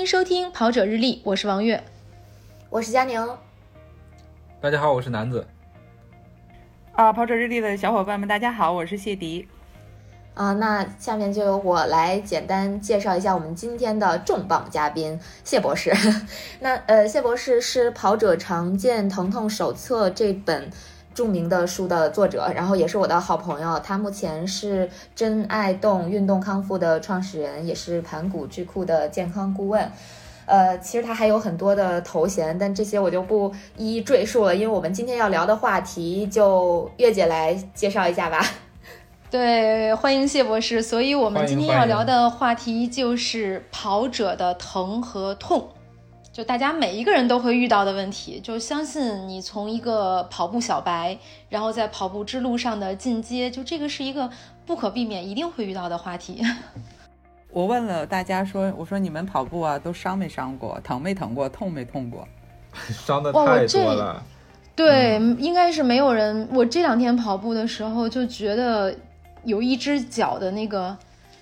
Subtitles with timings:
[0.00, 1.84] 迎收听《跑者日历》，我是王悦，
[2.70, 3.22] 我是佳宁。
[4.58, 5.46] 大家好，我是南子。
[6.92, 9.46] 啊，跑者日历的小伙伴们，大家好，我是谢迪。
[10.32, 15.92] 啊，那下面就由我来简单介绍一下我们今天的重磅嘉宾谢博士。
[16.60, 20.70] 那呃，谢博士是《跑者常见疼痛手册》这本
[21.12, 23.78] 著名的书的作者，然后也是我的好朋友。
[23.80, 29.90] 他目前是真爱动运动康复的创始人，也是盘古智库的健康顾问。
[30.46, 38.44] 呃，其实他还有很多的头衔，但这些我就不一一赘述了，因为我们今天要聊的话题，就月姐来介绍一下吧。
[39.30, 40.82] 对，欢迎谢博士。
[40.82, 45.68] 所以，我们今天要聊的话题就是跑者的疼和痛，
[46.32, 48.40] 就大家每一个人都会遇到的问题。
[48.40, 54.30] 就相信你从一个跑步小白，然后在跑步之路上的进阶，就这个是一个
[54.64, 56.42] 不可避免、一定会遇到的话题。
[57.52, 60.80] 我问了大家说，我说你们跑步啊，都伤没伤过？
[60.84, 61.48] 疼没疼过？
[61.48, 62.26] 痛没痛过？
[63.06, 64.22] 伤的太多了。
[64.76, 66.48] 对，应该是没有人。
[66.52, 68.94] 我这两天跑步的时候就觉得。
[69.42, 70.94] 有一只脚的那个，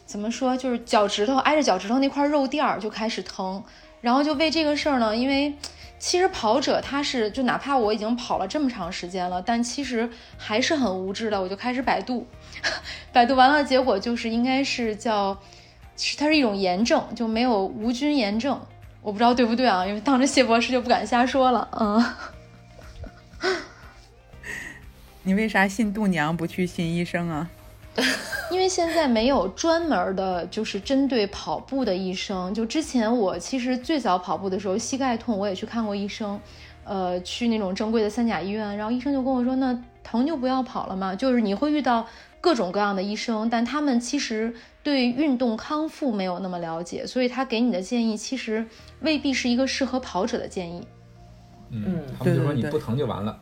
[0.06, 3.60] 怎么说，就是脚趾头挨着脚趾头那块肉垫儿就开始疼，
[4.00, 5.54] 然后就为这个事儿呢，因为
[5.98, 12.26] 其实跑者他是就哪怕我已经跑了这么长时间了，但其实还是很无知的，我就开始百度，
[13.12, 15.36] 百度完了，结果就是应该是叫，
[15.96, 18.60] 是它是一种炎症，就没有无菌炎症，
[19.02, 22.04] 我不知道对不对啊，因为当着谢博士就不敢瞎说了，嗯。
[25.24, 27.50] 你为啥信度娘不去信医生啊？
[28.50, 32.52] 因为现在没有专门的，就是针对跑步的医生。
[32.54, 36.40] 就之前我其实最早跑步的时候，膝盖痛，我也去看过医生，
[36.84, 41.14] 呃，去那种正规的三甲医院，然后医生就跟我说，那疼就不要跑了嘛。
[41.14, 42.06] 就是你会遇到
[42.40, 48.64] 各种各样的医生，但他们其实对运动康复没有那么了解，所以他给你的建议其实
[49.00, 50.86] 未必是一个适合跑者的建议。
[51.70, 53.38] 嗯，他们就说你不疼就完了。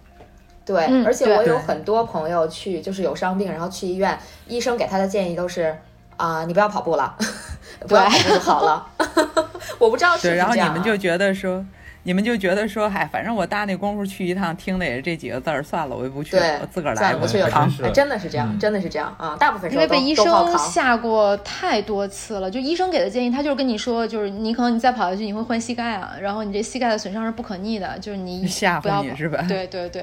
[0.67, 4.19] 对，而且我有很多朋友去，就是有伤病，然后去医院，
[4.49, 5.75] 医生给他的建议都是
[6.17, 7.17] 啊，你不要跑步了，
[7.87, 8.87] 不要跑步就好了。
[9.79, 11.65] 我不知道是对，然后你们就觉得说。
[12.07, 17.13] 你们就觉得说，嗨，反正我搭那功夫去一趟，听的也是这几个字儿，算了，我就不去了，我自个儿来。
[17.15, 17.51] 不去了，
[17.93, 19.37] 真的是这样，真的是这样啊！
[19.41, 20.25] 大部分因为被医生
[20.57, 29.45] 吓过太多次了，就医生给的建议，他就是跟你说，就是你可能你再跑下去，你会换膝盖啊，然后你这膝盖的损伤是不可逆的，就是你 吓唬你是吧？
[29.49, 30.03] 对对对，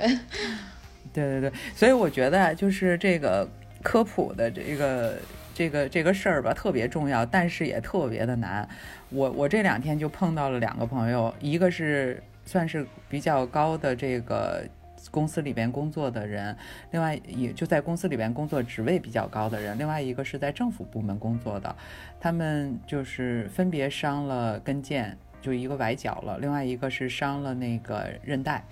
[1.13, 3.47] 对对 对，所以我觉得就是这个
[3.81, 5.13] 科普的这个
[5.56, 8.68] 这个这个事儿吧，特别重要，但是也特别的难。
[9.13, 14.63] 我我这两天就碰到了两个朋友，一个是算是比较高的这个
[15.12, 16.56] 公司里边工作的人，
[16.91, 21.75] 另外也就在公司里边工作职位比较高的人，另外一个是在政府部门工作的，
[22.19, 28.63] 他们就是分别伤了跟腱，就一个崴脚了，另外一个是伤了那个韧带，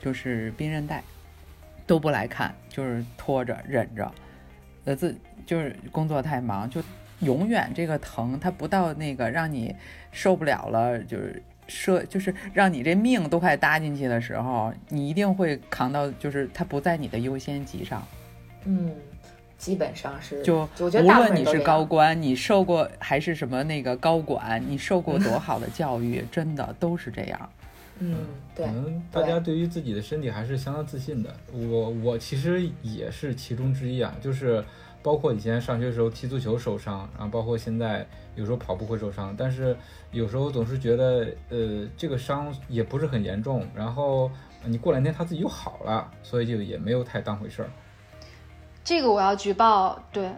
[0.00, 1.02] 就是髌韧带，
[1.86, 4.10] 都不来看，就是拖着忍着，
[4.84, 5.14] 呃自
[5.44, 6.82] 就是工作太忙就。
[7.22, 9.74] 永远这个疼，它不到那个让你
[10.10, 18.06] 受不了了，就是说，就是让你这命都快搭进去的时候，你一定会扛到，就是它不在你的优先级上。
[18.64, 18.94] 嗯，
[19.56, 20.42] 基本上是。
[20.42, 27.48] 就我觉得，无论你是高官，你受过还是什么那个高管，你受过多好的教育，真的都是这样。
[27.98, 28.14] 嗯，
[28.54, 28.66] 对。
[28.66, 31.34] 可能大家对于自己的身体还是相当自信的。
[31.52, 34.64] 我我其实也是其中之一啊，就是。
[35.04, 39.76] 包括以前上学的时候踢足球受伤，然后包括现在有时候跑步会受伤，但是
[40.12, 44.30] 有时候总是觉得，呃，这个伤也不是很严重，然后
[44.64, 47.70] 你过两天他自己又好了，所以就也没有太当回事儿。
[48.84, 50.30] 这个我要举报，对，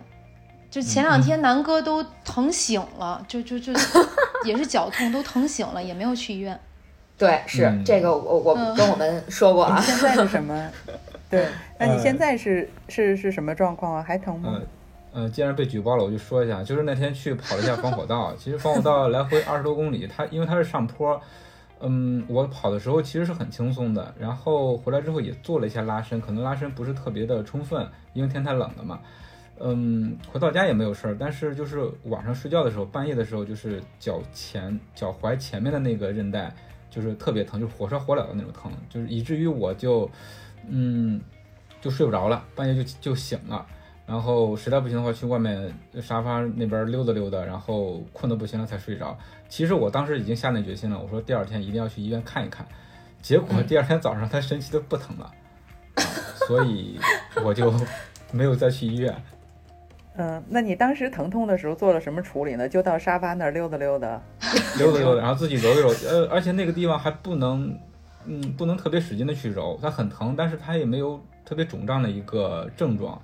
[0.70, 3.70] 就前两天南哥都疼醒了，就就就
[4.46, 6.58] 也是脚痛，都疼醒了，也没有去医院。
[7.16, 9.80] 对，是这个我我跟我们说过啊。
[9.80, 10.70] 现在是什么？
[11.30, 11.46] 对，
[11.78, 14.02] 那你现在是是是什么状况啊？
[14.02, 14.50] 还疼吗？
[14.54, 14.66] 嗯
[15.16, 21.20] 嗯，既然被举报了，我就说一下，就是那天去跑了一下防火道，其实防火道来回二十多公里，它因为它是上坡，
[21.80, 28.98] 嗯，我跑的时候其实是很轻松的，然后回来之后也做了一下拉伸，可能拉伸不是特别的充分，因为天太冷了嘛，
[29.60, 36.52] 嗯，回到家也没有事儿，但是就是晚上睡觉的时候，半夜的时候，就是脚前脚踝前面的那个韧带
[36.94, 40.08] 就是特别疼，就是火烧火燎的那种疼，就是以至于我就。
[40.66, 41.20] 嗯，
[41.82, 43.66] 就睡不着了，半夜就就醒了，
[44.06, 49.14] 然后实在不行的话，去外面沙发那边溜达溜达，然后困得不行了才睡着。
[49.46, 52.66] 其实我当时已经下定决心了，我说第二天一定要去医院看一看。
[53.20, 55.30] 结果第二天早上他神奇的不疼了，
[56.46, 56.98] 所以
[57.44, 57.70] 我就
[58.32, 59.14] 没有再去医院。
[60.16, 62.68] 嗯，那你当时疼痛的时候做了什么处理呢？
[62.68, 64.20] 就到沙发那儿溜达溜达。
[64.78, 65.88] 溜达溜达，然后自己揉一揉。
[66.08, 67.76] 呃，而且那个地方还不能，
[68.24, 73.20] 嗯，不能特别使劲的去揉，它很疼，但是它也没有特别肿胀的一个症状，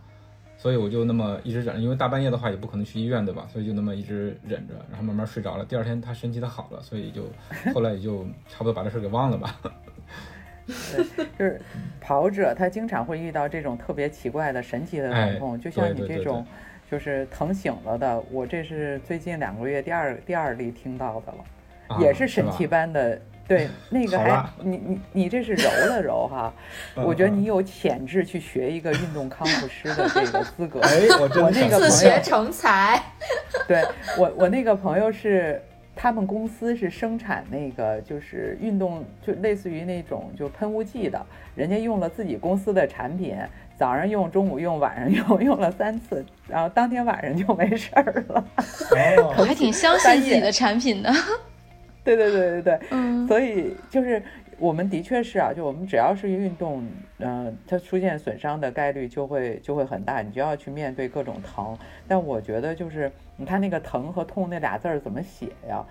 [0.56, 3.46] 所以我就那么一直忍着，因为大半夜的话也不可能去医院，对吧？
[3.52, 5.64] 所以就那么一直忍着，然后慢慢睡着了。
[5.64, 7.22] 第二天它神奇的好了，所以就
[7.72, 9.60] 后来也就差不多把这事儿给忘了吧。
[10.66, 11.60] 对，就是
[12.00, 16.44] 跑者他经常会遇到这种特别奇怪的神奇的疼痛，就像你这种
[16.90, 18.22] 就是疼醒了的。
[18.30, 23.20] 我这是最近两个月第二第二例听到的了，也是神奇般的。
[23.46, 26.52] 对， 那个还你你你这是揉了揉哈，
[26.96, 30.80] 我觉得你有潜质去学一个运动康复师的这个资格。
[30.86, 33.02] 哎，我我那个自学成才。
[33.66, 33.84] 对
[34.18, 35.62] 我我那个朋友是。
[36.02, 41.26] 他们公司是生产那个，就是运动，就类似于那种就喷雾剂的。
[41.54, 43.36] 人家用了自己公司的产品，
[43.80, 48.44] 早上用，中午用，晚上用，用了三次，然后当天晚上就没事儿了。
[49.38, 51.10] 我还挺相信自己的产品的。
[52.04, 54.22] 对对对对对，嗯，所以就是
[54.58, 56.86] 我们的确是啊，就我们只要是运动，
[57.20, 61.74] 嗯，它出现损伤的概率就会就会很大，你就要去面对各种疼。
[62.06, 63.10] 但我觉得就是。
[63.36, 65.82] 你看那个疼和痛那俩字儿怎么写呀？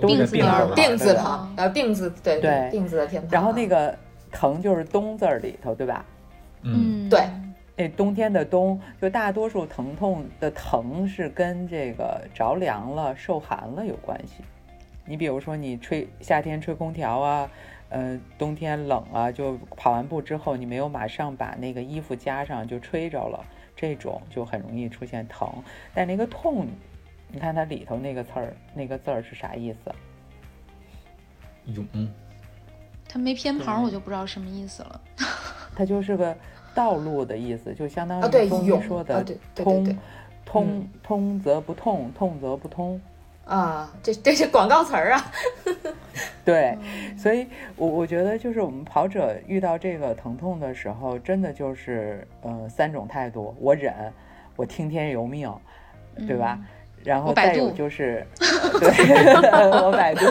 [0.00, 3.30] 病字旁，病字旁，呃，病字对对，病字的偏旁。
[3.30, 3.94] 然后那个
[4.30, 6.02] 疼就是冬字儿里头，对吧？
[6.62, 7.28] 嗯，对。
[7.76, 14.44] 那冬天的冬，就大多数疼痛的疼是跟这个着凉了、受寒了有关系。
[15.04, 17.50] 你比如说，你吹夏天吹空调啊，
[17.88, 23.44] 呃，冬天冷啊，就跑完步之后，你没有马上把那个衣服加上，就吹着了。
[23.74, 25.50] 这种就很容易出现疼，
[25.94, 26.68] 但那个痛，
[27.28, 29.92] 你看它里头那个词儿，那个字儿是啥意思？
[31.72, 31.84] 勇。
[33.08, 35.00] 它没偏旁，我就不知道什么意思了。
[35.74, 36.36] 它就是个
[36.74, 39.24] 道路的意思，就相当于中医说的
[39.54, 39.96] 通，
[40.44, 43.00] 通通则不痛，痛则不通。
[43.44, 45.32] 啊，这这是广告词儿啊。
[46.44, 46.78] 对，
[47.16, 47.46] 所以，
[47.76, 54.12] 我我觉得就是我们跑者遇到这个疼痛的时候，真的就是，呃，三种态度：我忍，
[54.56, 55.52] 我听天由命，
[56.26, 56.58] 对吧？
[57.04, 60.24] 然后再有就是， 对，我百度，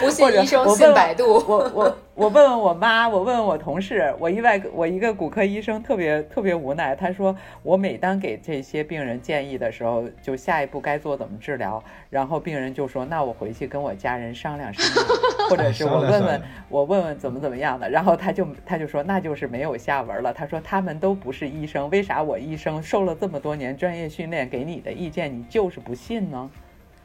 [0.00, 1.42] 不信医生信百度。
[1.46, 15.06] 我我我问问我妈，我问问我同事，我意外我一个骨科医生特别特别无奈，他说我每当给这些病人建议的时候，就下一步该做怎么治疗，然后病人就说那我回去跟我家人商量商量，
[15.50, 20.32] 或者是我问问我问问怎么怎么样的，然后他就他就说那就是没有下文了。
[20.32, 26.03] 他说他们都不是医生，为啥我医生受了这么多年专业训练，给你的意见你就是不信？
[26.06, 26.50] 信呢？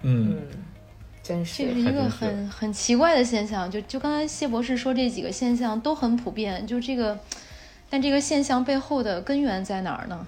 [0.02, 0.38] 嗯，
[1.24, 3.72] 真是这是一个很很奇怪的现象。
[3.72, 7.18] 就就刚才谢博士说这几个现象都很普遍，就这个，
[7.90, 10.28] 但这个现象背后的根源在哪儿呢？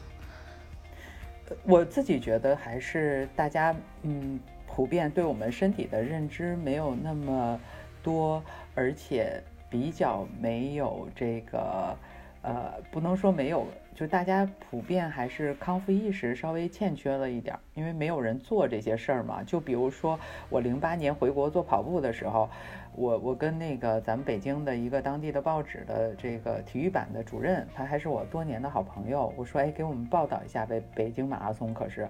[1.63, 7.59] 我自己觉得还是大家嗯，普遍对我们身体的认知没有那么
[8.01, 8.41] 多，
[8.73, 11.93] 而且比较没有这个
[12.41, 13.67] 呃，不能说没有。
[13.93, 19.43] 就大家普遍还是康复意识稍微欠缺了一点，因为没有人做这些事儿嘛。
[19.43, 22.49] 就比如说我零八年回国做跑步的时候，
[22.95, 29.31] 我我跟那个咱们北京的一个当地的报纸的这个体育版的主任，他还是我多年的好朋友。
[29.35, 32.07] 我说，哎，给我们报道一下呗北京马拉松，可是，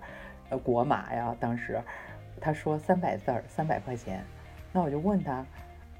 [0.49, 1.35] 呃，国马呀。
[1.39, 1.81] 当时
[2.39, 4.23] 他说三百字儿，三百块钱。
[4.71, 5.43] 那我就问他，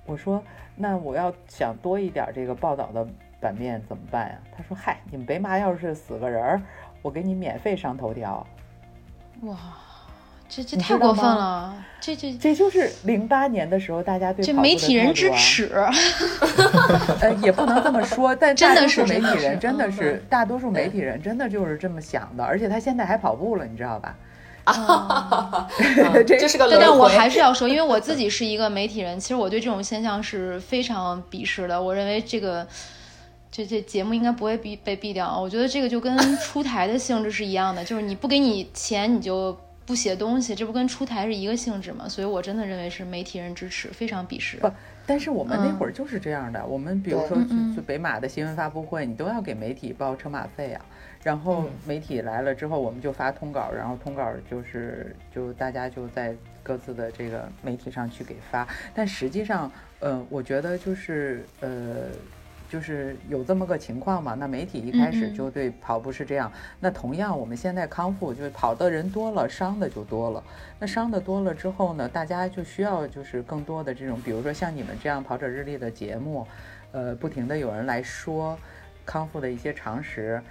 [0.05, 0.41] 我说，
[0.75, 3.05] 那我要想多一点这个报道的。
[3.41, 4.37] 版面怎么办呀？
[4.55, 6.61] 他说：“嗨，你们北马要是死个人儿，
[7.01, 8.45] 我给你免费上头条。”
[9.41, 9.57] 哇，
[10.47, 11.73] 这这太过分了！
[11.99, 15.71] 这这这就是零八年的时候，大家对这媒体人之耻。
[17.19, 22.43] 呃，也不能这么说，但 真的是媒体人，真的是大多数媒体人真的就是这么想的。
[22.43, 24.15] 而且他现在还跑步了，你知道吧？
[24.65, 25.67] 啊，
[26.27, 31.81] 这是个对，但我还是要说，因为我自己是一个媒体人，其实我对这种现象是非常鄙视的。
[31.81, 32.67] 我认为这个。
[33.51, 39.55] 这这节目应该不会被被毙掉，我觉得这个就跟 出台的性质是一样的，就是你不给你钱，你就
[39.85, 42.07] 不写东西，这不跟出台是一个性质吗？
[42.07, 44.55] 所以我真的认为是媒体人支持，非常鄙视。
[44.55, 44.71] 不，
[45.05, 47.37] 但是我们那会儿就是这样的，我们比如说
[47.75, 50.85] 去北马的新闻发布会，你都要给媒体报车马费啊。
[51.21, 58.65] 然后媒体来了之后，我们就发通稿，然后通稿就是就大家就在各自的这个媒体上去给发。
[58.95, 62.07] 但实际上，呃，我觉得就是呃。
[62.71, 64.33] 就是有这么个情况嘛？
[64.33, 66.49] 那媒体一开始就对跑步是这样。
[66.79, 70.41] 那同样，我们现在康复就是跑的人多了，伤的就多了。
[70.79, 76.47] 那伤的多了之后呢，大家就需要就是更多的这种，比如说像你们这样跑者日历的节目，
[76.93, 78.57] 呃，不停的有人来说
[79.05, 80.41] 康复的一些常识，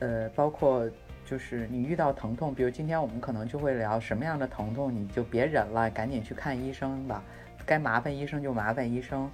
[0.00, 0.86] 呃，包括。
[1.24, 7.22] 就是你遇到疼痛，比如今天我们可能就会聊什么样的疼痛，你就别忍了，赶紧去看医生吧，
[7.64, 9.30] 该麻烦医生就麻烦医生。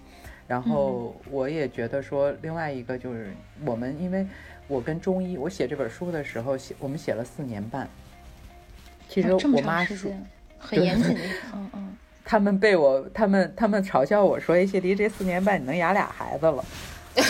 [0.49, 3.33] 然后我也觉得说，另外一个就是
[3.65, 4.27] 我们，因为
[4.67, 7.87] 我跟中医，我写这本书的时候写，我们写了四年半。
[9.09, 10.27] 其实这么我妈说，长时间，
[10.59, 11.21] 很严谨的，
[11.55, 11.97] 嗯嗯。
[12.25, 16.63] 他们被我，他们他们嘲笑我说：“哎，谢迪，这四年半你能养俩孩子了。”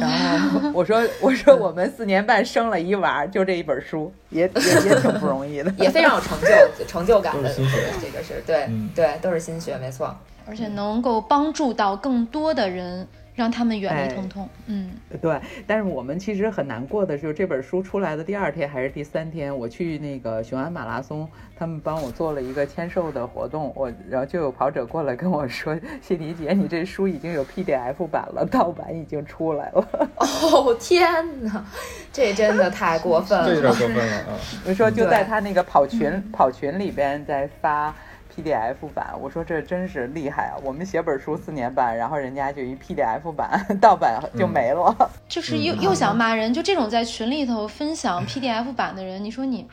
[0.00, 7.52] 然后我说：“我说我们四年半生了一娃，就这一本书，也也也挺不容易的，也非常有成就成就感的。
[8.00, 10.16] 这个是对嗯对，都是心血，没错。
[10.46, 14.48] 而且能够帮助到更多的人，让他们远哎离疼痛。
[14.66, 15.40] 嗯，对。
[15.66, 29.88] 但是我们其实很难过的就是这本书出来的第二天还是第三天，我去那个雄安马拉松，他们帮我做了一个签售的活动，我然后就有跑者过来跟我说：谢迪姐，你这书已经有 PDF 版了，盗版已经出来了。
[30.16, 31.08] ”哦天
[31.42, 31.64] 哪，
[32.12, 33.76] 这真的太过分这有点了。
[33.76, 34.38] 过分了啊！
[34.66, 37.94] 我说就在他那个跑群跑群里边在发
[38.36, 40.60] PDF 版，我说这真是厉害啊！
[40.62, 45.10] 我们写本书四年半，然后人家就一 PDF 版盗版就没了。
[45.26, 49.66] 就是又嗯又想骂人，就这种在群里头分享 PDF 版的人，你说你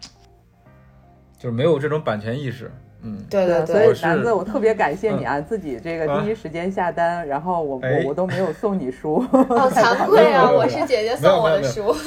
[1.38, 2.72] 就是没有这种版权意识。
[3.04, 9.20] 嗯，对对所以我是南子，我特别感谢你啊，自己这个第一时间下单，然后我哎我我都没有送你书。
[9.30, 10.50] 好惭愧啊！
[10.50, 11.94] 我是姐姐送我的书。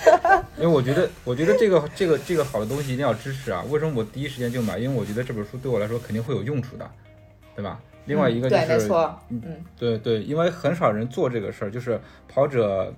[0.56, 3.64] 因为我觉得，我觉得这个这个这个好的东西一定要支持啊！
[3.70, 4.78] 为什么我第一时间就买？
[4.78, 6.88] 因为我觉得这本书对我来说肯定会有用处的，
[7.56, 7.80] 对吧？
[8.06, 9.18] 另外一个就对，没是，错。
[9.28, 12.92] 嗯嗯，对对，因为很少人做这个事儿，就是跑者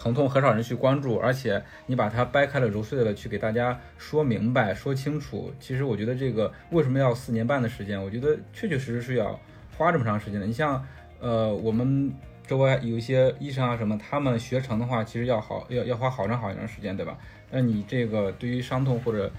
[0.00, 5.52] 疼痛很少人去关注，而且你把它掰开了揉碎了去给大家说明白、说清楚。
[5.60, 8.02] 其实我觉得这个为什么要四年半的时间？
[8.02, 9.38] 我觉得确确实实是要
[9.76, 10.46] 花这么长时间的。
[10.46, 10.82] 你像
[11.20, 12.10] 呃，我们
[12.46, 17.18] 周围有一些医生啊什么，他们学成的话，其实要好要要花好长好长时间，对吧？
[17.50, 19.30] 那你这个对于伤痛或者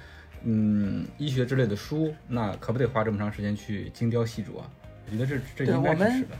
[0.43, 4.69] 嗯医学之类的书，那可不得花这么长时间去精雕细琢啊？
[5.07, 6.37] 我觉得这这应该是的。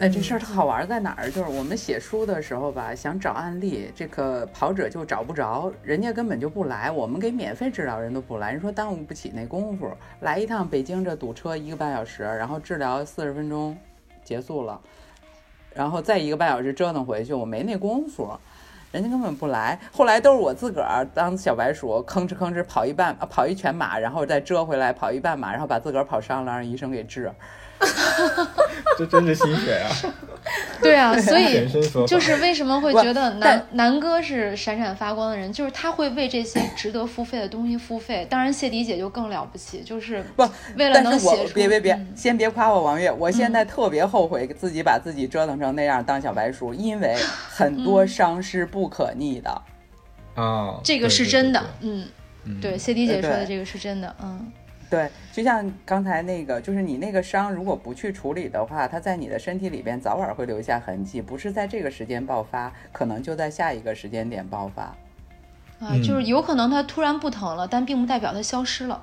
[0.00, 1.30] 哎，这事儿特好玩在哪儿？
[1.30, 6.90] 就是我们写书的时候吧，想找案例，这个跑者就找不着，人家根本就不来。
[6.90, 9.92] 我们给免费治疗人都不来，人说耽误不起那功夫。
[10.20, 13.76] 来一趟北京这堵车一个半小时，然后治疗四十分钟
[14.24, 14.80] 结束了，
[15.74, 18.26] 然后再一个半小时折腾回去，我没那功夫。
[18.92, 27.30] 人家根本不来，后来都是我自个儿当小白鼠，吭哧吭哧跑一半，跑一全马，然后再折回来跑一半马，然后把自个儿跑伤了，让医生给治。
[28.98, 29.88] 这真是心血啊！
[30.82, 31.68] 对啊，所以
[32.06, 38.26] 就是为什么会觉得南但南哥是闪闪发光的人，就是他会为这些值得付费的东西付费。
[38.28, 42.08] 当然，谢迪姐就更了不起，就是不为了能写出别别别，嗯。
[42.16, 47.16] 先别夸我王月，我现在特别后悔自己把自己折腾成那样当小白鼠，因为
[47.48, 49.62] 很多伤是不可逆的。
[50.34, 52.06] 啊，这个是真的，嗯，
[52.44, 52.60] 嗯。
[52.60, 54.50] 对，谢迪姐说的这个是真的，嗯，
[54.90, 64.82] 对，就像刚才那个，就是你那个伤，如果不去处理的话，它在你的身体里边早晚会留下痕迹，不是在这个时间爆发，可能就在下一个时间点爆发。
[65.78, 69.00] 啊，嗯就是有可能它突然不疼了，但并不代表它消失了。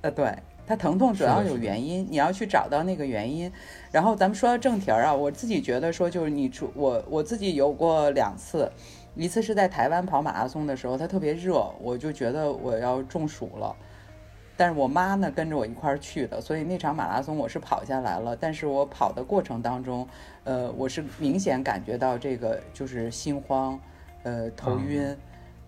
[0.00, 3.50] 呃，对，它疼痛主要有原因，你要去找到那个原因。
[3.92, 8.68] 然后咱们说到正题儿啊，我自己觉得说，就是你出我我自己有过两次，
[9.14, 13.76] 一次是在台湾跑马拉松的时候，它特别热，我就觉得我要中暑了。
[14.60, 18.36] 但是我妈呢跟着我一块儿去的，所以那场马拉松我是跑下来了。
[18.36, 20.06] 但是我跑的过程当中，
[20.44, 23.80] 呃，我是明显感觉到这个就是心慌，
[24.22, 25.16] 呃，头啊晕。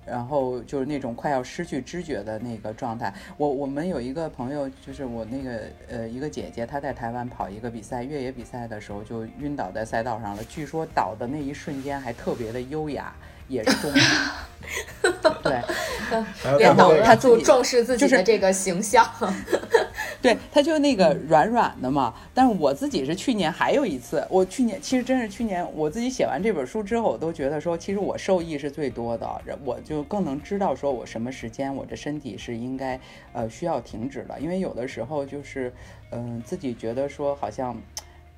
[0.05, 3.15] 然后就是那种快要失去知觉的那个状态。
[3.39, 10.43] 我我们有一个朋友，就是我那个呃一个姐姐，她在台湾跑一个比赛，越野比赛的时候就晕倒在赛道上了。
[10.45, 13.15] 据说倒的那一瞬间还特别的优雅，
[13.49, 13.93] 也是中
[15.43, 15.61] 对
[16.43, 19.07] 还有别懂了，然后他注重重视自己的这个形象。
[20.23, 22.15] 对，他就那个软软的嘛。
[22.33, 29.29] 但是我自己是去年还有一次，我去年其实真是去年我自己写完这本书之后，我都觉得说，其实我受益是最多的，
[29.65, 32.99] 我就更能知道说我什么时间我这身体是应该
[33.33, 35.73] 呃需要停止了，因为有的时候就是
[36.13, 37.77] 嗯、自己觉得说好像。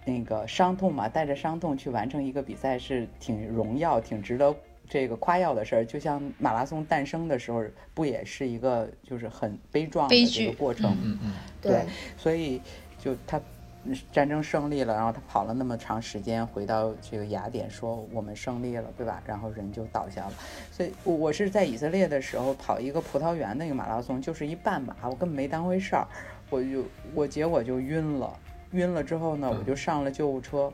[0.06, 4.54] 那个伤痛嘛，带着伤痛去完成一个比赛是挺荣耀、挺值得
[4.88, 5.84] 这个夸耀的事儿。
[5.84, 7.64] 就像马拉松诞生的时候，
[7.94, 10.96] 不也是一个就是很悲壮的这个过程？
[11.02, 11.84] 嗯嗯，对，
[12.16, 12.60] 所以
[12.98, 13.40] 就他
[13.84, 19.22] 嗯战争胜利了，然后他跑了那么长时间，回到这个雅典说我们胜利了，对吧？
[19.26, 20.32] 然后人就倒下了。
[20.70, 26.08] 所以我我是在以色列的时候跑一个葡萄园的一个马拉松，就是一半马，我根本没当回事儿，
[26.50, 28.32] 我就我结果就晕了，
[28.72, 30.72] 晕了之后呢，我就上了救护车，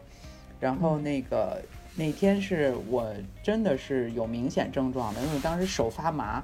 [0.59, 1.61] 然后那个。
[2.00, 3.07] 那天是我
[3.42, 6.42] 真的是有明显症状的，因为我当时手发麻，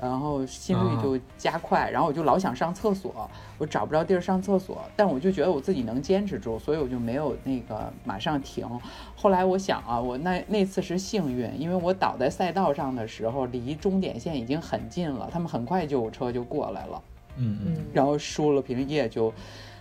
[0.00, 8.66] 然后心率就加快，然后我就老想上厕所，我找不着地儿上厕所，但我就觉得我自己能坚持住，所以我就没有那个马上停。
[9.14, 17.02] 后来我想啊，我那那次是幸运，因为我倒在赛道上的时候离终点线已经很近了，他们很快救护车就过来了，
[17.36, 19.32] 嗯嗯，然后输了瓶液就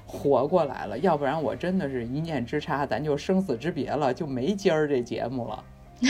[0.06, 5.64] 活过来了，要不然我真的是一念之差，咱就生死之别了，就没今儿这节目了。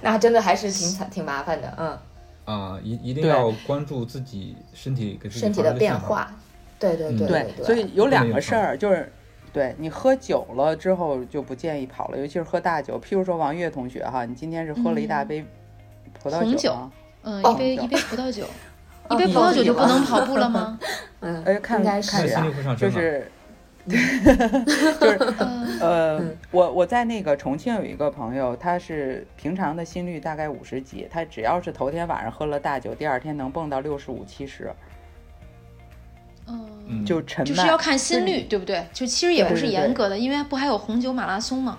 [0.00, 1.98] 那真的还是挺惨、挺麻烦的，嗯。
[2.44, 5.74] 啊，一一定要关注自己身体给身体的。
[5.74, 6.32] 变化，
[6.78, 9.12] 对对对对，对，所以有两个事儿，就是
[9.52, 12.98] 对你喝酒了之后就不建议跑了，尤其是喝大酒。
[12.98, 15.44] 譬如说王悦同学哈，你今天是喝了一大杯
[16.22, 16.90] 葡萄红酒吗？
[17.22, 18.48] 嗯，哦一杯一杯葡萄酒，哦
[19.10, 20.78] 一杯葡萄酒就不能跑步了吗？
[21.20, 21.82] 嗯，哎，看
[22.76, 23.30] 就是。
[23.88, 24.00] 就
[25.10, 34.70] 是嗯 呃 嗯，我我在那个重庆有一个朋友，他是平常的心率大概五十几，他只要是头天晚上喝了大酒，第二天能蹦到六十五七十，
[36.48, 38.84] 嗯，嗯，就沉脉就是要看心率，对不对？
[38.92, 41.78] 就其实也不是严格的，因为不还有红酒马拉松吗？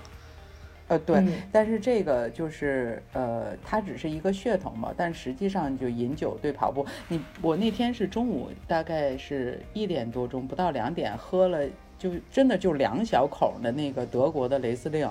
[0.90, 1.32] 呃，对，嗯。
[1.52, 11.66] 但是这个就是呃，它只是一个噱头嘛，但实际上就饮酒对跑步，你我那天是中午大概是一点多钟，不到两点喝了，
[11.98, 15.10] 就真的就两小口的那个德国的雷司令，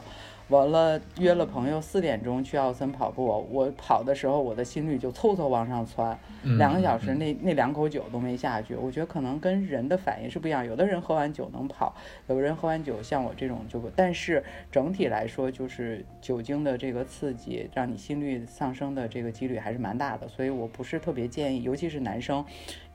[0.49, 10.65] 完了约了朋友四点钟去奥森跑步，我跑的时候我的心率就嗖嗖往上窜，嗯两个小时嗯那那两口酒都没下去，我觉得可能跟人的反应是不一样。
[10.65, 11.95] 有的人喝完酒能跑，
[12.29, 13.91] 有的人喝完酒像我这种就不。
[13.95, 20.27] 但是整体来说，就是酒精的这个刺激，让你心率上升的这个几率还是蛮大的。
[20.29, 22.45] 所以我不是特别建议，尤其是男生，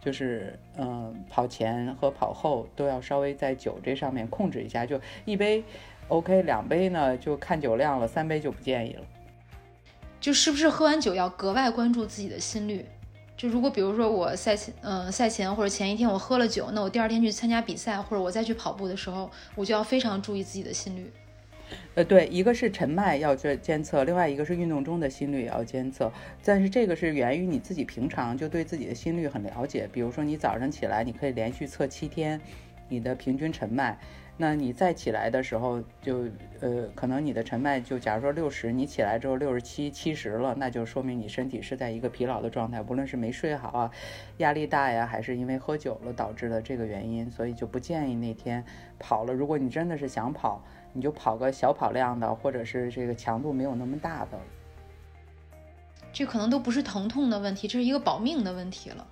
[0.02, 5.64] 就是嗯、呃跑前和跑后都要稍微在酒这上面控制一下，就一杯
[6.08, 9.04] OK，两杯呢就看酒量了，三杯就不建议了。
[10.20, 12.86] 就是不是喝完酒要格外关注自己的心率？
[13.36, 21.12] 就如果比如说我赛前，嗯、赛前或者前一天我喝了酒，那我第二天去参加比赛或者我再去跑步的时候，我就要非常注意自己的心率。
[21.96, 26.12] 呃，对，一个是晨脉要监监测，另外一个是运动中的心率也要监测。
[26.44, 29.90] 但是这个是源于你自己平常就对自己的心率很了解。
[29.92, 32.40] 比如说你早上起来，你可以连续测七天
[32.88, 33.98] 你的平均晨脉，
[34.36, 36.26] 那你再起来的时候就
[36.60, 43.92] 呃，可能你的晨脉就假如说六十，你起来之后六十七、七十了，那就说明你身体是在一个疲劳的状态，无论是没睡好啊、
[44.38, 48.66] 压力大呀，还是因为喝酒了导致的这个原因，所以就不建议那天
[48.98, 49.32] 跑了。
[49.32, 54.40] 如果你真的是想跑，你就跑个小跑量的，或者是这个强度没有那么大的。
[56.12, 59.08] 这可能都不是疼痛的问题，这是一个保命的问题了。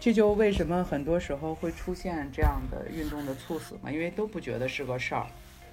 [0.00, 5.26] 这就为什么很多时候会出现这样的运动的猝死嘛，因为都不觉得是个事儿。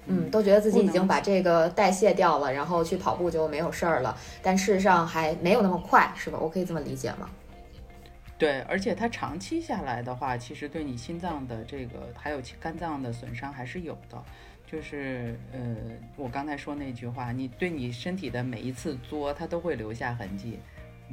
[0.06, 6.38] 嗯，都觉得自己已经把这个代谢掉了，然后去跑步就没有事儿了，但事实上还没有那么快，是吧？
[6.38, 7.28] 我可以这么理解吗？
[8.38, 14.22] 对，而且它长期下来的话，其实对你心脏的这个还有肝脏的损伤还是有的。
[14.70, 15.58] 就是呃，
[16.14, 20.58] 我刚才说那句话，你对你身体的每一次作，它都会留下痕迹。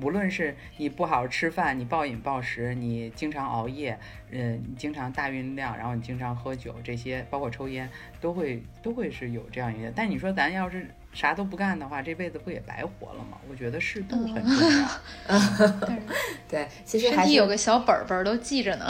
[0.01, 3.97] 无论是你不好好吃饭，你暴饮暴食，你经常熬夜，
[4.31, 9.91] 嗯，你经常大运量，然后你经常喝酒，这些包括抽烟，都会都会是有这样一个。
[9.95, 13.37] 但你说咱要是啥都不干的话，这辈子不也白活了吗？
[13.49, 14.87] 我觉得适度很重要。
[16.49, 18.85] 对，其实还是身体有个小本本儿都记着呢。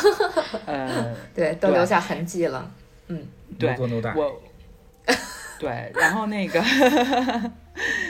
[0.66, 2.72] 呃，对，都留下痕迹了。
[3.08, 3.26] 嗯，
[3.58, 3.76] 对
[4.14, 4.40] 我，
[5.58, 6.60] 对，然后那个，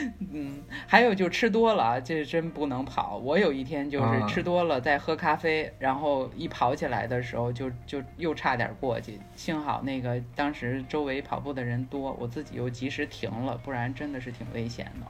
[0.31, 3.17] 嗯，还有就吃多了，这真不能跑。
[3.17, 15.07] 我有一天就是啊吃多了，在喝咖啡，然后一跑起来的时候就就又差点过去，幸好那个当时周围跑步的人多，我自己又及时停了，不然真的是挺危险的。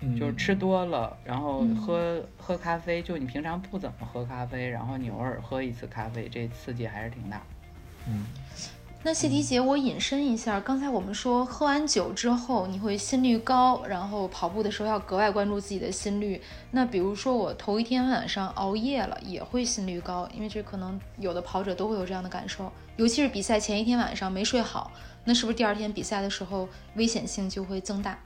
[0.00, 7.40] 嗯就是吃多了，然后嗯喝、喝咖啡，就你平常不怎么喝咖啡，然后你偶尔喝一次咖啡，这刺激还是挺大。
[8.06, 8.26] 嗯
[9.02, 16.42] 那谢迪姐，我引申一下，刚才我们说喝完酒之后你会心率高，然后跑步的时候要格外关注自己的心率。
[16.72, 24.90] 那比如说我头一天晚上熬夜了，也会心率高，因为这可能有的跑者都会有这样的感受，尤其是比赛前一天晚上没睡好，
[25.24, 28.18] 那是不是第二天比赛的时候危险性就会增大？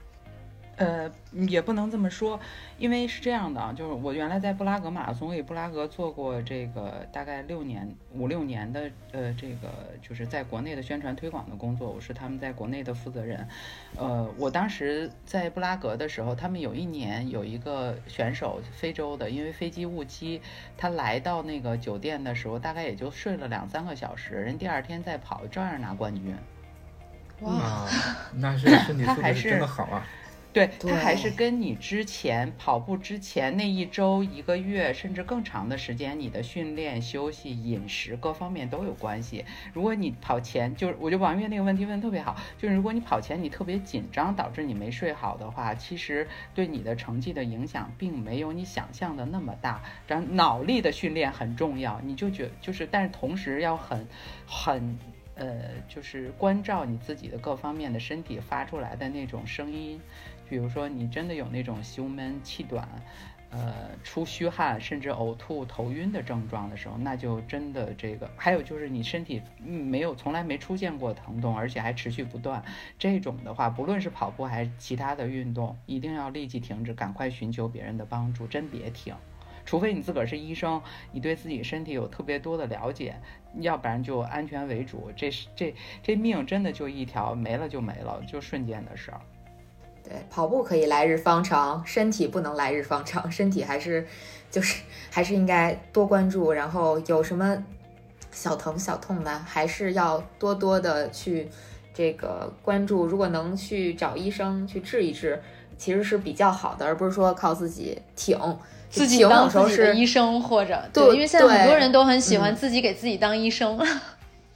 [0.77, 1.11] 呃，
[1.47, 2.39] 也不能这么说，
[2.79, 9.69] 因为是这样的啊，就是我原来在布拉格马拉松，我给布拉格做过这个大概六年五六年的呃这个
[10.01, 13.47] 就是在国内的宣传推广的工作，我是他们在国内的负责人。
[13.95, 20.41] 呃，我当时在布拉格的时候，他们有一年有一个选手非洲的，因为飞机误机，
[20.77, 26.35] 他来到那个酒店的时候，大概也就睡了两三个小时，人第二天再跑照样拿冠军。
[27.41, 27.87] 哇，啊，
[28.37, 30.03] 那是身体素质是他还是真的好啊。
[30.53, 39.45] 对，它还是跟你之前跑步之前那一周、一个月，甚至更长的时间，你的训练、休息、饮食各方面都有关系。
[39.71, 49.81] 如果你跑前就是，我觉得王月那个问题问的特别好，就是如果你跑前你特别紧张，导致你没睡好的话，其实对你的成绩的影响并没有你想象的那么大。
[50.05, 54.05] 然后脑力的训练很重要，你就觉就是，但是同时要很
[54.45, 54.99] 很。
[55.41, 59.99] 呃，就是关照你自己的各方面的身体发出来的那种声音，
[60.47, 62.87] 比如说你真的有那种胸闷、气短，
[63.49, 68.29] 呃，出虚汗，甚至呕吐、头晕的症状的时候，那就真的这个。
[68.37, 72.63] 还有就是你身体没有从来没出现过疼痛，而且还持续不断，
[72.99, 79.15] 这种的话，不论是跑步还是其他的运动，一定要立即停止，赶快寻求别人的帮助，真别停。
[79.71, 80.81] 除非你自个儿是医生，
[81.13, 83.15] 你对自己身体有特别多的了解，
[83.61, 85.09] 要不然就安全为主。
[85.15, 89.21] 这是这这命真的就一条，没了就没了，就瞬间的事儿。
[90.03, 94.05] 对，跑步可以来日方长，身体不能来日方长，身体还是
[94.49, 97.63] 就是还是应该多关注，然后有什么
[98.29, 101.47] 小疼小痛的，还是要多多的去
[101.93, 103.05] 这个关注。
[103.05, 105.41] 如果能去找医生去治一治，
[105.77, 108.37] 其实是比较好的，而不是说靠自己挺。
[108.91, 113.79] 自己当自己的医生，或者对因为现在很多人都很喜欢嗯自己给自己当医生。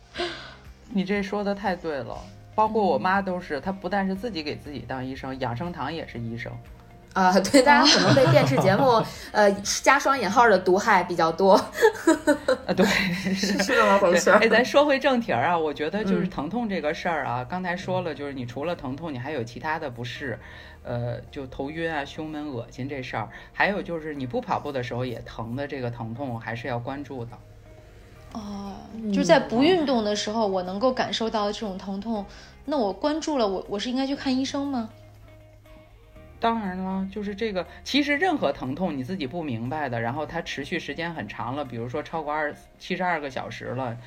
[0.93, 2.17] 你这说的太对了，
[2.53, 6.51] 包括我妈都是，她不但是自己给自己当医生，养生堂也是医生。
[7.15, 9.01] 啊、对，大家可能被电视节目
[9.31, 9.49] 呃
[9.81, 12.85] 加双引号的毒害比较多，啊，对，
[13.33, 14.37] 是是这么回事儿。
[14.39, 20.37] 哎，咱说回正题儿啊，我觉得就是嗯疼痛这个事儿啊，刚才说了，就是你除了疼痛，你还有其他的不适，
[20.83, 27.31] 呃，就头晕啊、胸闷、恶心这事儿，还有就是你不跑步的时候也疼的这个疼痛，还是要关注的。
[28.33, 28.73] 哦，
[29.13, 32.25] 就是在不运动的时候，我能够感受到这种疼痛，
[32.65, 34.89] 那我关注了，我我是应该去看医生吗？
[36.45, 43.97] 当然了，就是这个，其实任何疼痛你自己不明白的，然后它持续时间很长了，比如说超过二七十二个小时了，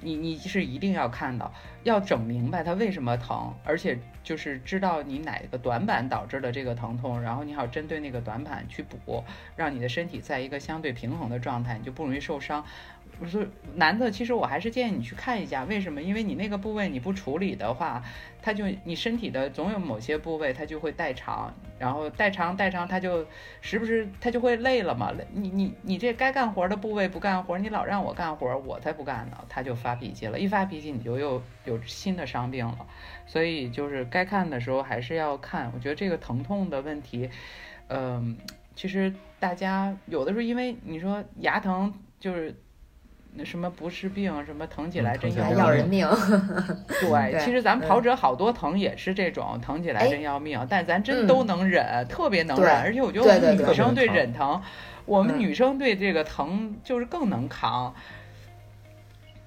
[0.00, 1.54] 你你是一定要看到，
[1.84, 9.22] 要整明白它为什么疼，而且就是知道你哪个短板导致的这个疼痛，然后你好针对那个短板去补，
[9.54, 12.64] 让你的身体在一个相对平衡的状态，你就不容易受伤。
[13.20, 16.02] 我说男的，其实我还是建议你去看一下，为什么？
[16.02, 18.02] 因为你那个部位你不处理的话，
[18.42, 23.24] 它就你身体的总有某些部位它就会代偿，然后代偿代偿，它就
[23.60, 25.12] 时不时它就会累了嘛。
[25.32, 30.36] 你你你这该干活的部位不干活，你老让我干活，我才不干呢，他就发脾气了。
[30.36, 32.84] 一发脾气你就又有新的伤病了，
[33.26, 35.70] 所以就是该看的时候还是要看。
[35.74, 37.28] 我觉得这个疼痛的问题，
[37.88, 38.36] 嗯、
[38.76, 42.54] 其实大家有的时候因为你说牙疼就是。
[43.36, 46.08] 那什么不是病，什么疼起来真要命要人命，
[46.86, 52.80] 对，其实咱们嗯跑者好多疼也是这种，疼起来哎真要命，但咱真嗯都能忍，特别能忍。
[52.80, 54.62] 而且我觉得女生对忍疼，
[55.04, 57.92] 我们嗯女生对这个疼就是更能扛。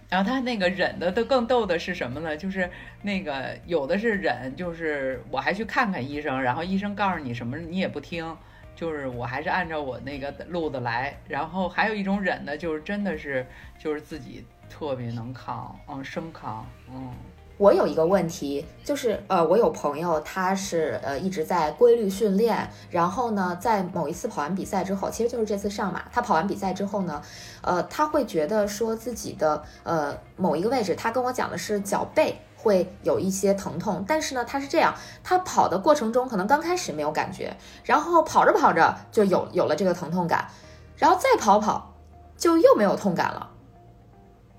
[0.09, 2.37] 然后他那个忍的都更逗的是什么呢？
[2.37, 2.69] 就是
[3.01, 8.37] 那个有的是忍，就是我还去看看医生，然后医生告诉你什么你也不听，
[8.75, 11.17] 就是我还是按照我那个路子来。
[11.27, 13.45] 然后还有一种忍呢，就是真的是
[13.77, 17.13] 就是自己特别能扛，嗯，生扛，嗯。
[17.57, 27.19] 我有一个问题，就是呃，我有朋友他是呃一直在规律训练，然后呢，在某一次跑完比赛之后，其实就是这次上马，他跑完比赛之后呢，
[27.61, 34.93] 呃，他会觉得说自己的呃某一个位置，他跟我讲的是脚背会有一些疼痛，但是呢，他是这样，
[35.23, 40.47] 他跑的过程中可能刚开始没有感觉，然后跑着跑着就有有了这个疼痛感，
[40.95, 41.95] 然后再跑跑
[42.37, 43.49] 就又没有痛感了。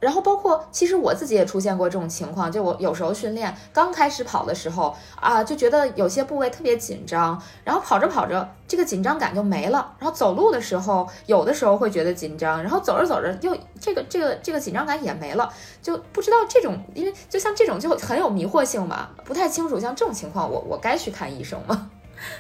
[0.01, 9.95] 然后包括，其实我自己也出现过这种情况，就我有时候训练刚开始跑的时候啊，就觉得有些部位特别紧张，然后跑着跑着，这个紧张感就没了。
[9.99, 19.79] 然后走路的时候，有的时候会觉得紧张，然后走着走着又这个这个这个紧张感也没了，就不知道这种，因为就像这种就很有迷惑性嘛，不太清楚。
[19.81, 21.91] 像这种情况，我我该去看医生吗？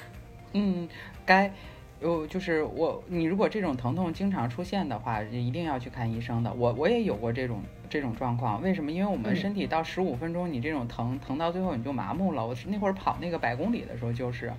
[0.54, 0.88] 嗯，
[1.26, 1.52] 该
[2.00, 6.52] 有就是我，你如果这种疼痛经常出现的话，一定要去看医生的。
[6.52, 8.92] 我我也有过这种这种状况，为什么？
[8.92, 12.46] 因为我们嗯身体到十五分钟，你这种疼疼到最后你就麻木了。
[12.46, 14.52] 我是那会儿跑那个百公里的时候，就是。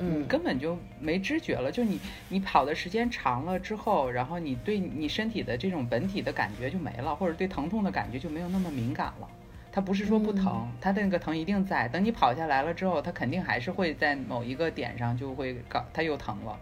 [0.00, 1.98] 你嗯根本就没知觉了，就你
[2.28, 9.28] 你跑的时间长了之后，然后你对你身体的这种本体的感觉就没了，或者对疼痛的感觉就没有那么敏感了。
[9.72, 11.88] 它不是说不疼，它的那个疼一定在。
[11.88, 16.56] 等你跑下来了之后，它肯定还是会在某一个点上就会搞，它又疼了。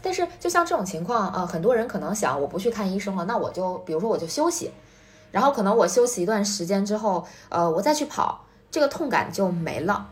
[0.00, 4.70] 但是就像这种情况，呃，很多人可能想，我不去看医生了，那我就比如说我就休息，
[5.32, 10.08] 然后可能我休息一段时间之后，呃，我再去跑，这个痛感就没了。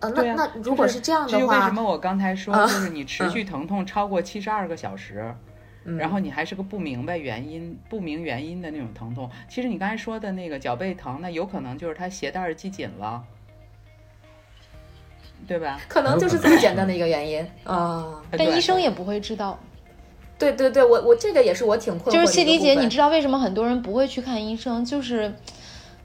[0.00, 5.32] 呃，那啊那如果是这样的话，为什么我刚才说，啊就是你持续疼痛超过七十二个小时，
[5.84, 9.30] 嗯然后你还是个不明白原因、不明原因的那种疼痛。
[9.48, 13.22] 其实你刚才说的那个脚背疼，那有可能就是他鞋带系紧了，
[15.46, 15.80] 对吧？
[15.88, 18.22] 可能就是这么简单的一个原因啊。
[18.30, 19.58] 但医生也不会知道。
[20.38, 24.84] 对对对，我我这个也是我挺困惑的就是谢迪姐，你知道为什么很多人不会去看医生？
[24.84, 25.32] 就是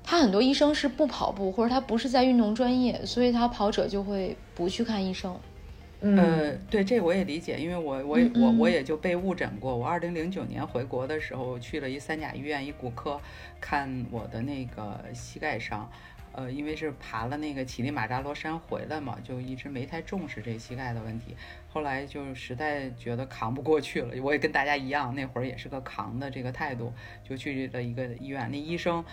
[0.03, 5.35] 他很多医生是不跑步，或者他不是在运动专业，所以他跑者就会不去看医生。
[6.01, 9.75] 嗯呃，对，这我也理解，因为我我嗯我我嗯也就被误诊过。
[9.75, 13.19] 我二零零九年回国的时候，去了一三甲医院一骨科
[13.59, 15.89] 看我的那个膝盖伤。
[16.37, 21.35] 呃，因为是爬了那个乞力马扎罗山回来嘛，就一直没太重视这膝盖的问题。
[21.67, 26.93] 后来就实在觉得扛不过去了，我也跟大家一样，那会儿也是个扛的这个态度，
[27.27, 28.47] 就去了一个医院。
[28.51, 29.03] 那医生，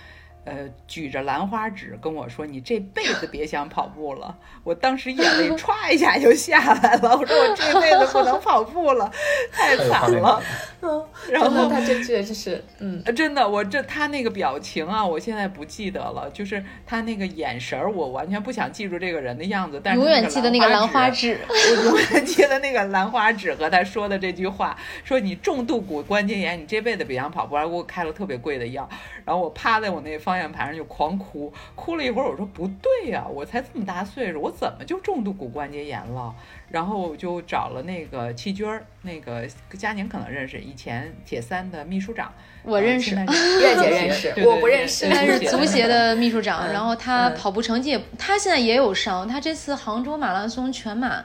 [0.45, 7.17] 呃，举着兰花指跟我说：“你这辈子别想跑步了。”我当时眼泪歘一下就下来了。
[7.17, 9.11] 我说：“我这辈子不能跑步了，
[9.51, 10.43] 太惨了
[10.83, 11.09] 感。
[11.33, 11.41] 了。
[11.41, 28.89] 然，后他这确实是，嗯，呃真的，我这他那个表情啊，我现在不记得了，就是他那个眼神儿，我完全不想记住这个人的样子，但是永远记得那个兰花指，指，我永远记得那个兰花指和他说的这句话，说你重度骨关节炎，你这辈子别想跑步，还给我开了特别贵的药，
[29.25, 36.35] 然后我趴在我那方向盘上就狂哭，哭了一会儿，我说不对呀、我才这么大岁数，我怎么就重度骨关节炎了？
[36.71, 39.47] 然后我就找了那个戚军儿，那个
[39.79, 51.25] 佳宁可能认识，以前铁三的秘书长，我 认识月姐认识，我不认识现在是足协的秘书长，嗯然后他嗯跑步成绩也，他现在也有伤，他这次杭州马拉松全马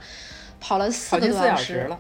[0.60, 2.00] 跑了四个多小小时了，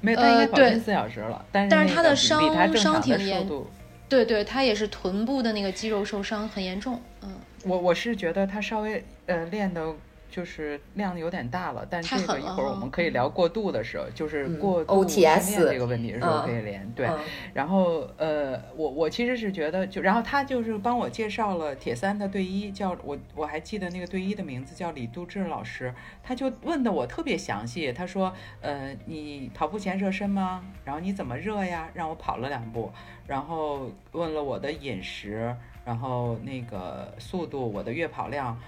[0.00, 3.66] 没有，呃他应该跑对进四小时了，但是但是他的伤伤挺严重。
[4.08, 9.84] 对对，他也是臀部的那个肌肉受伤很严重，嗯，我我是觉得他稍微呃练的，
[10.30, 16.88] 就是量有点大了，但这个一会儿我们可以聊过度的时候，就是嗯过度训练这个问题的时候嗯可以连。
[16.92, 17.18] 对，嗯
[17.54, 30.62] 然后呃，我我其实是觉得就，然后他就是帮我介绍了铁三的队医，叫我我还记得那个队医的名字叫李杜志老师，他就问的我特别详细，他说呃你跑步前热身吗？
[30.84, 31.88] 然后你怎么热呀？
[31.94, 32.92] 让我跑了两步，
[33.26, 38.58] 然后问了我的饮食，然后那个速度，我的月跑量。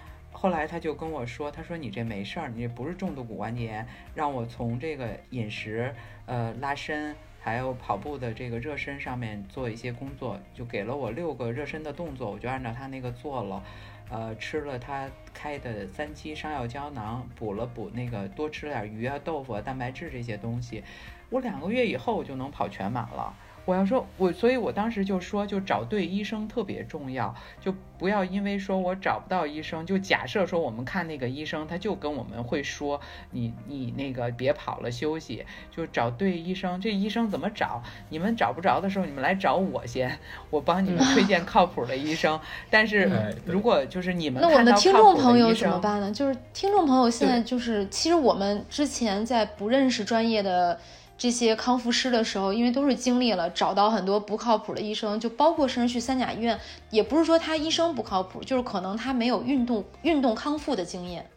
[0.40, 13.62] 后来他就跟我说，他说你这没事儿，你这不是重度骨关节炎，让我从这个饮食、呃拉伸，还有跑步的这个热身上面做一些工作，就给了我六个热身的动作，我就按照他那个做了。
[14.08, 20.82] 呃，吃了他开的三七伤药胶囊，补了补那个多吃了点鱼啊、豆腐啊、蛋白质这些东西，
[21.28, 23.36] 我两个月以后我就能跑全马了。
[23.64, 36.80] 我要说，我所以，我当时就说，就找对医生特别重要，就不要因为说我找不到医生，就假设说我们看那个医生，他就跟我们会说，你你那个别跑了，休息，就找对医生。
[36.80, 37.82] 这医生怎么找？
[38.08, 40.18] 你们找不着的时候，你们来找我先，
[40.48, 42.40] 我帮你们推荐靠谱的医生。
[42.70, 43.08] 但是
[43.44, 46.10] 如果就是你们那我们的听众朋友，怎么办呢？
[46.10, 50.80] 就是听众朋友现在就是，其实我们之前在不认识专业的
[51.20, 61.28] 这些康复师的时候，因为都是经历了找到很多不靠谱的医生，就包括甚至去三甲医院，也不是说他医生不靠谱，就是可能他没有运动运动康复的经验。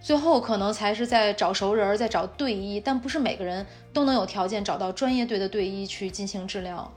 [0.00, 6.92] 最后可能才是在找熟人儿，在找队医，但不是每个人都能有条件找到专业队的队医去进行治疗。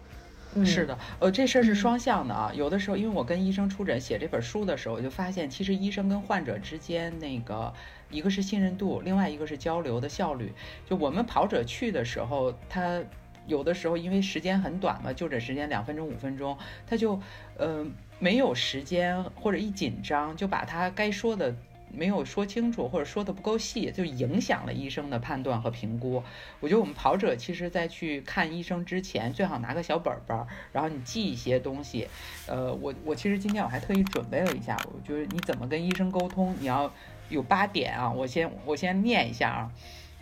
[0.56, 2.50] 嗯是的，呃，这事儿是嗯双向的啊。
[2.56, 7.72] 有的时候，因为我跟医生出诊写这本书的时候，我就发现，其实医生跟患者之间那个，
[8.10, 10.54] 一个是信任度，另外一个是交流的效率。
[10.90, 13.02] 就我们跑者去的时候，他
[13.48, 17.20] 有的时候因为时间很短嘛，就诊时间两分钟、五分钟，他就
[17.58, 17.86] 呃
[18.20, 21.56] 没有时间或者一紧张就把他该说的。
[21.92, 26.22] 没有说清楚，或者说的不够细，就影响了医生的判断和评估。
[26.60, 32.10] 我觉得我们跑者其实，在去看医生之前，最好拿个小本本，然后你记一些东西。
[32.48, 36.92] 呃，我我其实今天我还特意准备了一下，我觉得你怎么跟医生沟通，你要
[37.30, 39.72] 有八点啊，我先我先念一下啊。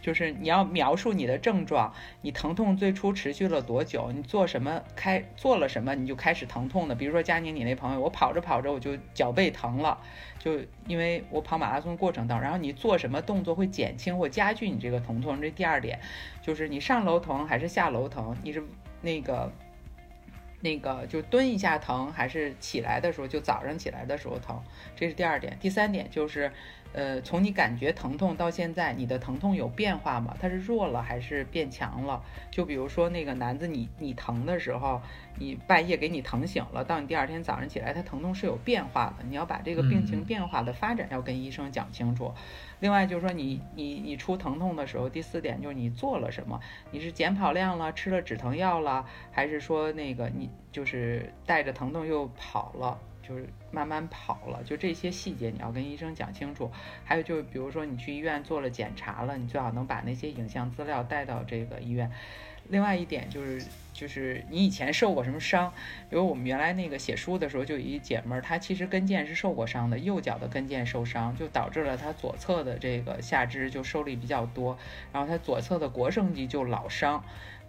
[0.02, 4.12] 就是你要描述你的症状，你疼痛最初持续了多久？
[4.12, 6.94] 你做什么开做了什么你就开始疼痛的？
[6.94, 9.98] 比如说佳宁，你那朋友，我跑着跑着我就脚背疼了，
[10.38, 15.40] 就因为我跑马拉松过程当中，然后你做什么动作会减轻或加剧你这个疼痛？
[15.40, 15.98] 这第二点，
[16.42, 18.36] 就是你上楼疼还是下楼疼？
[18.44, 18.62] 你是
[19.02, 19.50] 那个
[20.60, 24.62] 那个就蹲一下疼，还是起来的时候就早上起来的时候疼？
[24.98, 25.58] 这是第二点。
[25.62, 26.52] 第三点就是
[26.94, 30.38] 呃，从你感觉疼痛到现在，你的疼痛有变化吗？
[30.40, 32.24] 它是弱了还是变强了？
[32.52, 35.02] 就比如说那个男子，你你疼的时候，
[35.40, 39.26] 你半夜给你疼醒了，到你第二天早上起来，他疼痛是有变化的。
[39.28, 42.32] 你要把这个病情变化的发展要跟医生讲清楚。
[42.80, 46.60] 另外就是说，你你你出疼痛的时候，第四点就是你做了什么？
[46.92, 53.00] 你是减跑量了，吃了止疼药了，还是说那个你就是带着疼痛又跑了？
[53.28, 56.70] 就是慢慢跑了，就这些细节你要跟医生讲清楚。
[57.06, 62.12] 还有就是，比如说你去医院做了检查了，你最好能把那些影像资料带到这个医院。
[62.70, 65.70] 另外一点就是，就是你以前受过什么伤？
[66.10, 74.78] 比如我们原来那个写书的时候，就有一姐们儿，她其实跟腱是受过伤的，右脚的跟腱受伤，就导致了她左侧的这个下肢就受力比较多，
[75.12, 77.24] 然后她左侧的腘绳肌就老伤。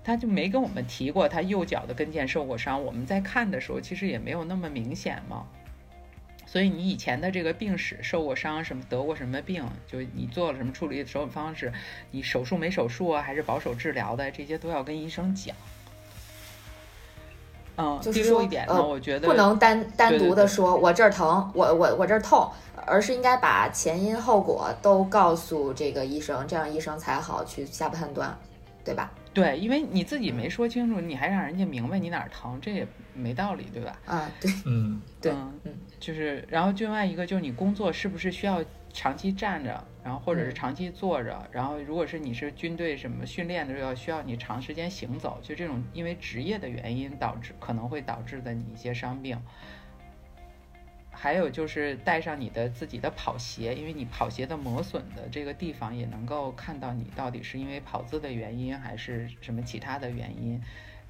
[0.04, 5.46] 他就没跟我们提过他右脚的跟腱受过伤，我们在看的时候其实也没有那么明显嘛。
[6.46, 11.72] 所以你以前的这个病史、受过伤什么、得过什么病，就你做了什么处理的手法方式，
[12.12, 15.56] 你手术没手术啊，还是保守治疗的，这些都要跟医生讲。
[17.76, 22.48] 嗯，就是说一点呢，我觉得不能单单独的说我这儿疼，我我我这儿痛，
[22.86, 28.38] 而是应该把前因后果都告诉这个医生，这样医生才好去下判断，
[28.84, 29.10] 对吧？
[29.34, 34.00] 对，因为你自己没说清楚，你还让人家明白你哪儿疼，这也没道理，对吧？
[34.06, 35.58] 啊，对，嗯，对，嗯，
[35.98, 49.36] 就是，然后另外一个就是你工作是不是需要长期站着，然后或者是长期坐着，然后如果是你是军队什么训练的时候，需要你长时间行走，就这种因为职业的原因导致可能会导致的你一些伤病。
[51.24, 60.62] 还有就是带上你的自己的跑鞋，因为你跑鞋的磨损的这个地方也能够看到你到底是因为跑姿的原因还是什么其他的原因，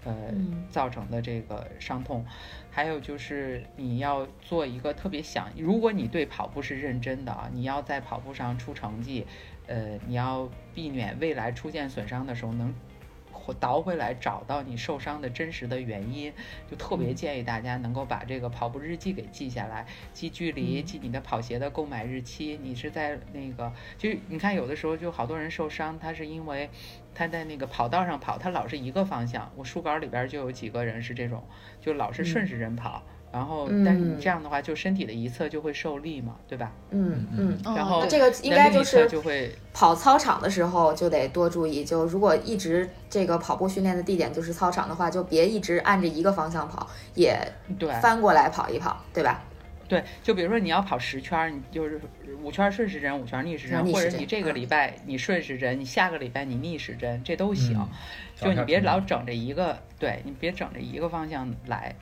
[0.04, 0.32] 呃
[0.70, 2.24] 造成的这个伤痛。
[2.70, 9.26] 还有就是你要做一个特别想，如果你对跑步是认真的啊，你要在跑步上出成绩，
[9.66, 12.72] 呃，你要避免未来出现损伤的时候能。
[13.52, 16.32] 倒回来找到你受伤的真实的原因，
[16.70, 22.58] 就特别建议大家能够把这个跑步日记给记下来，记距离，记你的跑鞋的购买日期。
[22.62, 26.70] 你是在那个，就你看有的时候就好多人受伤，他是因为
[27.14, 29.50] 他在那个跑道上跑，他老是一个方向。
[29.56, 31.44] 我书稿里边就有几个人是这种，
[31.80, 33.02] 就老是顺时针跑。
[33.34, 36.70] 然后，但是你这样的话，就身体的一侧就会受力嘛，对吧？
[36.90, 37.58] 嗯嗯。
[37.74, 41.84] 然后这个应该就是就会跑操场的时候就得多注意。
[41.84, 47.36] 就如果一直这个跑步训练的地点就是操场的话，就别一直按着一个方向跑，也
[47.76, 49.42] 对翻过来跑一跑，对吧？
[49.88, 52.00] 对，就比如说你要跑十圈，你就是
[52.40, 57.76] 五圈顺时针，五圈逆时针，或者你这个礼拜你顺时针，你下个礼拜你逆时针，这都行。
[58.34, 61.94] 就你别老整这一个，对你别整这一个方向来。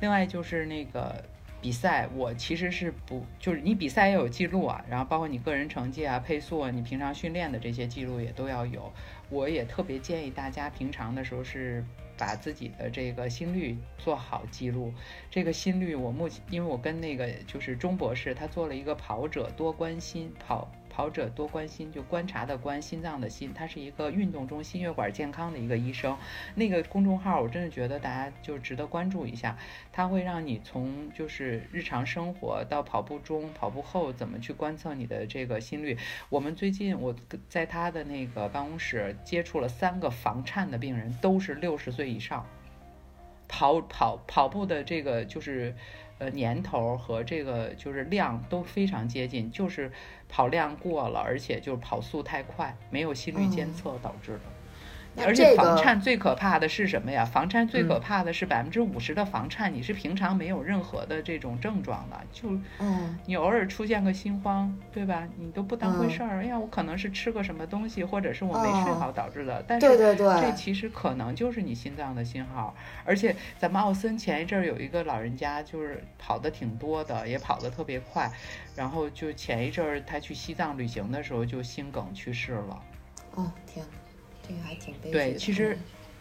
[0.00, 1.24] 另外就是那个
[1.60, 8.90] 比赛，我其实是不就是你比赛也有记录啊，然后包括你个人成绩啊、配速啊，你平常训练的这些记录也都要有。
[9.28, 11.84] 我也特别建议大家平常的时候是
[12.16, 14.92] 把自己的这个心率做好记录。
[15.30, 20.66] 这个心率我目前因为我跟那个就是钟博士他做了一个跑者多关心跑。
[20.90, 26.18] 跑者多关心，就观察的观，心脏的心，他是一个运动中心血管健康的一个医生。
[26.54, 29.56] 那个公众号，我真的觉得大家就值得关注一下。
[29.92, 35.96] 他会让你从就是日常生活到跑步中、跑步后怎么去观测你的这个心率。
[36.28, 37.14] 我们最近我
[37.48, 42.44] 在他的那个办公室接触了三个房颤的病人，都是六十岁以上，
[43.46, 45.74] 跑跑跑步的这个就是。
[46.20, 49.90] 呃，年头和这个就是量都非常接近，就是
[50.28, 54.59] 跑量过了，而且就是跑速太快，没有心率监测导致的。
[55.24, 57.24] 而且房颤最可怕的是什么呀？
[57.24, 62.50] 房颤最可怕的是百分之五十的房颤，你是平常没有任何的这种症状的，就
[63.26, 65.28] 你偶尔出现个心慌，对吧？
[65.36, 66.40] 你都不当回事儿。
[66.40, 69.62] 哎呀，我可能是吃个什么东西，或者是我没睡好导致的。
[69.66, 72.74] 但是这其实可能就是你心脏的信号。
[73.04, 78.30] 而且咱们奥森前一阵儿有一个老人家，就是跑的挺多的，也跑得特别快，
[78.74, 82.82] 然后就前一阵儿他去西藏旅行的时候就心梗去世了。
[83.34, 83.84] 哦天。
[84.50, 85.78] 这个还挺悲对，其实，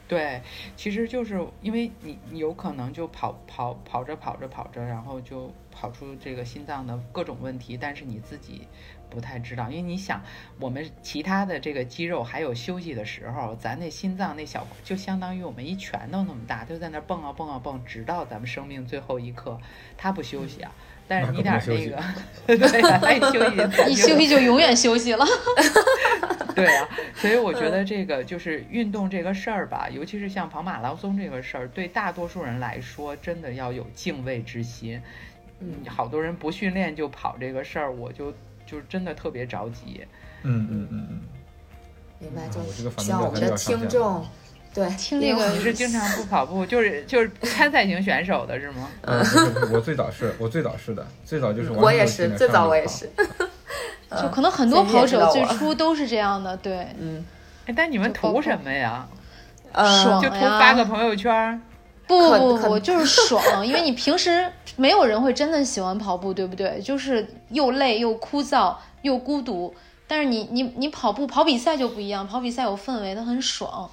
[0.08, 0.42] 对，
[0.76, 8.68] 其实就是因为你你有可能就跑跑跑着跑着跑着，然后就跑出这个心脏的各种问题，但是你自己
[9.10, 10.22] 不太知道，因为你想，
[10.60, 19.60] 我们其他的这个肌肉还有休息的时候，咱那心脏那小就相当于我们一拳头那么大，就在那蹦啊蹦啊蹦，直到咱们生命最后一刻，
[19.98, 20.72] 它不休息啊。
[21.10, 22.02] 但是你俩那个，
[22.46, 22.58] 对
[23.30, 25.26] 休息，一休息就永远休息了。
[26.56, 35.02] 对啊，所以我觉得这个就是运动这个事儿吧，尤其是像跑马拉松这个事儿，对大多数人来说，真的要有敬畏之心。
[35.62, 38.32] 嗯，好多人不训练就跑这个事儿，我就
[38.66, 40.06] 就真的特别着急。
[40.44, 41.22] 嗯嗯嗯嗯，
[42.20, 44.26] 明白，啊就我这个反希望我们的听众
[44.74, 48.88] 对听这个你是经常不跑步，就是就是参赛型选手的是吗？
[49.02, 53.10] 呃，不是不是，我最早是我最早是的，最早就是完我也是最早我也是，
[54.22, 57.26] 就可能很多跑者最初都是这样的，对，嗯
[57.66, 59.08] 哎，但你们图什么呀？
[59.72, 61.60] 呃爽就图发个朋友圈儿？
[62.08, 66.82] 不不不，就是爽，因为你平时没有人会真的喜欢跑步，对不对？
[66.82, 69.72] 就是又累又枯燥又孤独。
[70.08, 73.88] 但是你你你跑步跑比赛就不一样，跑比赛有氛围，它很爽。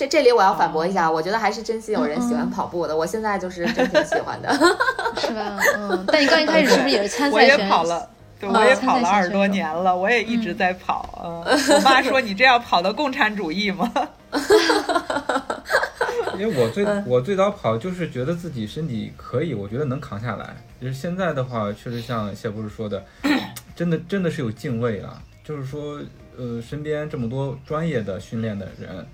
[0.00, 4.50] 这这里我要反驳一下，我觉得还是真心有人喜欢嗯跑步的，我现在就是真挺喜欢的。
[5.20, 5.58] 是吧？
[5.76, 7.74] 嗯，但你刚一开始是不是也是参我也赛选手？
[7.74, 8.08] 跑了。
[8.40, 11.20] 对，嗯我也跑了二十多年了，我也一直在跑。
[11.22, 11.44] 嗯，
[11.76, 13.92] 我妈说你这样跑到共产主义吗？
[16.38, 20.56] 因为我最嗯我最早跑就是觉得自己身体可以，我觉得能扛下来。
[20.80, 23.04] 就是现在的话，确实像谢博士说的，
[23.76, 25.20] 真的真的是有敬畏啊。
[25.44, 26.00] 就是说，
[26.38, 29.04] 呃，身边这么多专业的训练的人，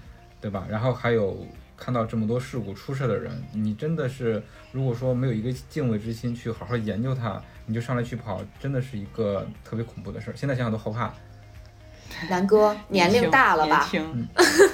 [0.47, 0.64] 对吧？
[0.70, 1.44] 然后还有
[1.76, 4.40] 看到这么多事故出事的人，你真的是
[4.70, 10.34] 如果说没有一个敬畏之心去好好研究它，你就上来去跑，真的是一个特别恐怖的事儿。
[10.36, 11.12] 现在想想都后怕。
[12.30, 13.88] 南哥年龄大了吧？
[13.90, 14.28] 年轻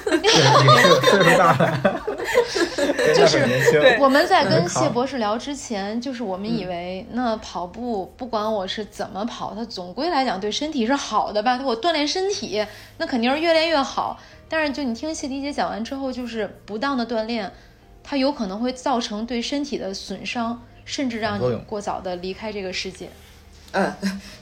[0.05, 2.05] 对，也是岁数大了，
[3.17, 11.59] 就是我们在跟嗯谢博士聊之前，就是我们以为那跑步不管我是怎么跑，它总归来讲对身体是好的吧？
[11.65, 12.63] 我锻炼身体，
[12.99, 14.17] 那肯定是越练越好。
[14.55, 17.51] 但是就你听谢迪姐讲完之后，就是不当的锻炼，
[18.03, 23.09] 它有可能会造成对身体的损伤，甚至让你过早的离开这个世界。
[23.71, 23.91] 嗯，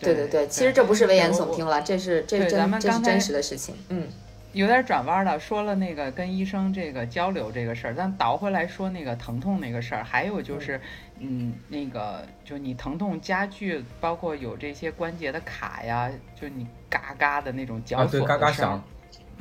[0.01, 1.81] 对对对，其实这不是危言耸听了。
[1.81, 3.73] 这是这是咱真们刚才这是真实的事情。
[3.87, 4.05] 嗯
[4.51, 10.81] 有点转弯了，说了那个跟医生这个交流这个事儿，咱倒回来说那个疼痛那个事儿，还有就是，
[11.19, 18.83] 嗯，那个就你疼痛加剧，包括有这些关节的卡呀，就你嘎嘎的那种绞啊，索对，嘎嘎响，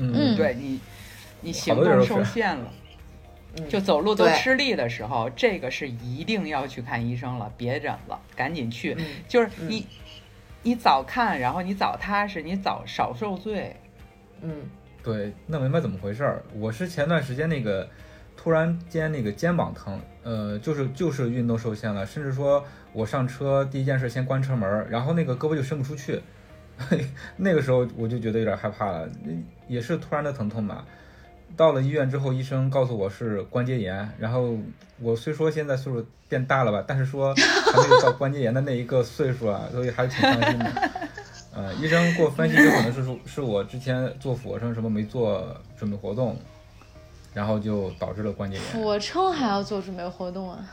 [0.00, 0.80] 嗯嗯对你，
[1.40, 2.72] 你行动受限了。
[3.56, 8.94] 嗯，就走路都吃力的时候，这个是一定要去看医生了，别忍了，赶紧去。
[8.98, 9.86] 嗯就是你，
[10.62, 13.74] 你早看，然后你早踏实，你早少受罪。
[14.42, 14.62] 嗯
[15.02, 16.42] 对，弄明白怎么回事儿。
[16.54, 17.88] 我是前段时间那个
[18.36, 26.20] 突然间那个肩膀疼，呃，就是就是运动受限了，甚至说我上车第一件事先关车门儿，然后那个胳膊就伸不出去，
[27.36, 29.08] 那个时候我就觉得有点害怕了，
[29.68, 30.84] 也是突然的疼痛吧。
[31.56, 34.56] 到了医院之后，医生告诉我是关节炎，然后
[35.00, 40.70] 我虽说现在岁数变大了吧，但是说还没有到关节炎的那一个岁数啊，所以还是挺伤心的。
[41.52, 45.44] 呃，医生给我分析有可能是说是我之前做俯卧撑什么没做
[45.76, 46.36] 准备活动，
[47.34, 48.64] 然后就导致了关节炎。
[48.66, 50.64] 俯卧撑还要做准备活动啊？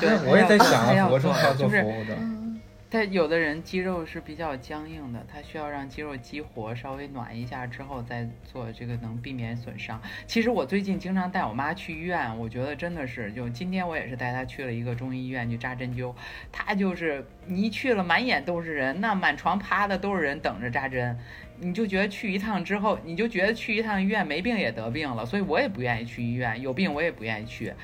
[0.00, 2.47] 对，我也在想啊，俯卧撑还要做就是俯卧撑。
[2.88, 10.00] 嗯但有的人肌肉是比较僵硬的，他需要让肌肉激活，稍微暖一下之后再做，这个能避免损伤。
[10.26, 16.14] 其实我最近经常带我妈去医院，我觉得真的是，就今天我也是带她去了一个中医医院去扎针灸，
[16.50, 21.14] 她就是你一去了，满眼都是人，那满床趴的都是人等着扎针，
[21.60, 27.74] 你就觉得去一趟之后，你就觉得去一趟医院没病也得病了，所以我也不愿意去医院，有病我也不愿意去。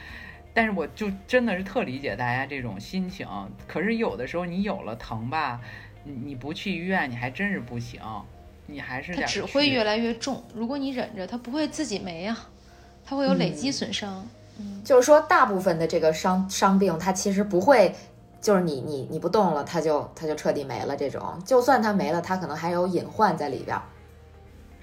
[0.54, 3.26] 但是我就真的是特理解大家这种心情，
[3.66, 5.60] 可是有的时候你有了疼吧，
[6.04, 8.00] 你你不去医院，你还真是不行，
[8.66, 10.42] 你还是它只会越来越重。
[10.54, 12.38] 如果你忍着，它不会自己没呀、
[13.04, 14.26] 它会有累积损伤。
[14.56, 17.92] 嗯就是说，大部分的这个伤伤病，它其实不会，
[18.40, 20.96] 就是你你你不动了，它就它就彻底没了。
[20.96, 23.82] 这种，就算它没了，它可能还有隐患在里边儿。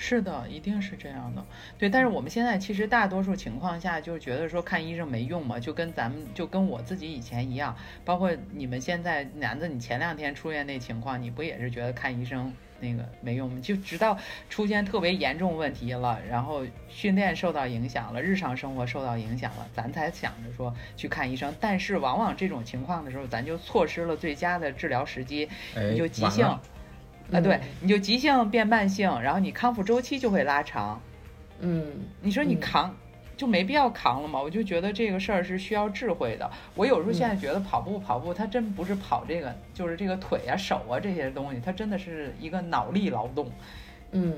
[0.04, 1.46] 是的，一定是这样的。
[1.78, 13.60] 对，但是我们现在其实大多数情况下就是觉得说看医生没用嘛，就跟咱们就跟我自己以前一样，包括你们现在男的，你前两天出现那情况，你不也是觉得看医生那个没用吗？
[13.62, 14.18] 就直到
[14.50, 21.54] 出现特别严重问题了，然后训练受到影响了，日常生活受到影响了，咱才想着说去看医生。
[21.62, 26.58] 但是往往这种情况的时候，咱就错失了最佳的治疗时机，哎你就，急性。
[27.32, 31.02] 啊，对嗯，你就急性变慢性，然后你康复周期就会拉长。
[31.60, 31.86] 嗯
[32.22, 32.96] 你说你嗯扛、
[33.38, 34.42] 就没必要扛了嘛？
[34.42, 36.50] 我就觉得这个事儿是需要智慧的。
[36.76, 43.50] 我有时候现嗯在觉得跑步跑步，它真不是跑这个，就是这个腿啊、手啊这些东西，它真的是一个脑力劳动，
[44.12, 44.34] 嗯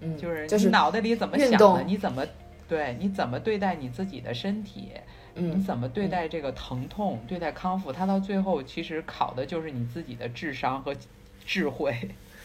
[0.00, 2.26] 嗯，就是你就是脑袋里怎么想的，你怎么
[2.68, 4.90] 对你怎么对待你自己的身体，
[5.34, 10.94] 你嗯怎么对待这个疼痛、对待康复，它到最后其实考的就是你自己的智商和
[11.44, 11.94] 智慧。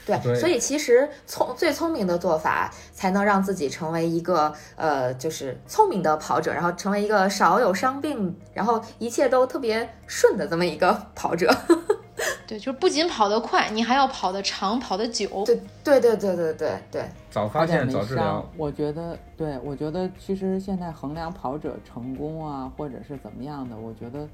[0.06, 11.52] 对，对所以其实聪最聪明的做法，才能让自己成为一个呃，就是聪明的跑者，然后成为一个少有伤病，然后一切都特别顺的这么一个跑者。
[12.46, 15.43] 对，就是不仅跑得快，你还要跑得长，跑得久。
[15.43, 18.46] 对对对对对对对，早发现没早治疗伤。。
[18.56, 24.30] 我觉得，对我觉得其实现在衡量跑者成功啊，或者是怎么样的，我觉得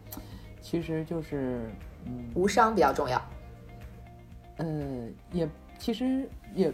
[0.61, 1.71] 其实就是，
[2.05, 3.21] 嗯，无伤比较重要。
[4.61, 5.49] 呃，也
[5.79, 6.71] 其实也，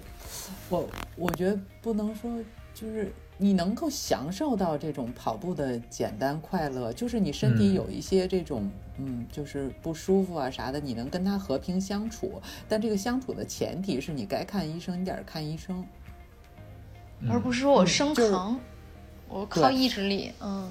[0.69, 2.31] 我我觉得不能说
[2.73, 12.41] 就是你能够享受到这种跑步的简单快乐，就是你身体嗯有一些这种嗯就是不舒服啊啥的，你能跟他和平相处。
[12.67, 15.85] 但这个相处的前提是你该看医生，你得儿看医生。
[17.21, 18.59] 嗯而不是说我生疼，
[19.27, 20.31] 我靠意志力。
[20.39, 20.69] 嗯，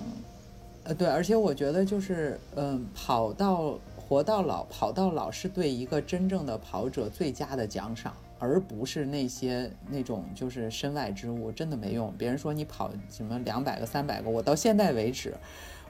[0.84, 3.76] 呃，对，而且我觉得就是，嗯，跑到
[4.08, 12.12] 活到老，跑到老是对一个真正的跑者最佳的奖赏，而不是那些那种就是身外之物，真的没用。
[12.16, 15.34] 别人说你跑什么两百个、三百个，我到现在为止，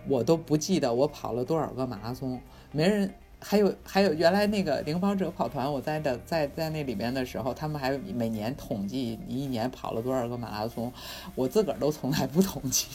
[0.09, 2.41] 我都不记得我跑了多少个马拉松，
[2.73, 3.13] 没人。
[3.39, 10.91] 还有 还有，原来那个领跑者跑团，我在的在在那里面的时候，他们还每年统计你一年跑了多少个马拉松，
[11.35, 12.87] 我自个儿都从来不统计。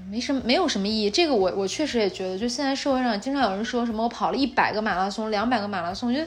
[0.00, 1.10] 对，没什么，没有什么意义。
[1.10, 6.26] 这个我我确实也觉得，就现在社会上经常有人说什么我跑了一百个马拉松、两百个马拉松，我觉得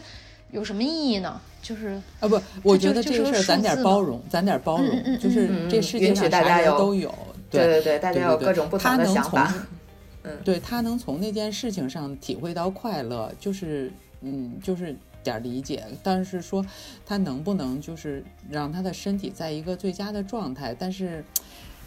[0.51, 1.39] 有什么意义呢？
[1.61, 7.13] 就是啊不，我觉得这个事儿咱点包容，咱点包容，嗯嗯嗯就是嗯这世界上啥大家都有，
[7.49, 9.53] 对对对，大家有各种不同的他能从想法。
[10.25, 15.83] 嗯对他能从那件事情上体会到快乐，就是嗯，就是点儿理解。
[16.01, 16.65] 但是说
[17.05, 21.25] 他能不能就是让他的身体在一个最佳的状态，但是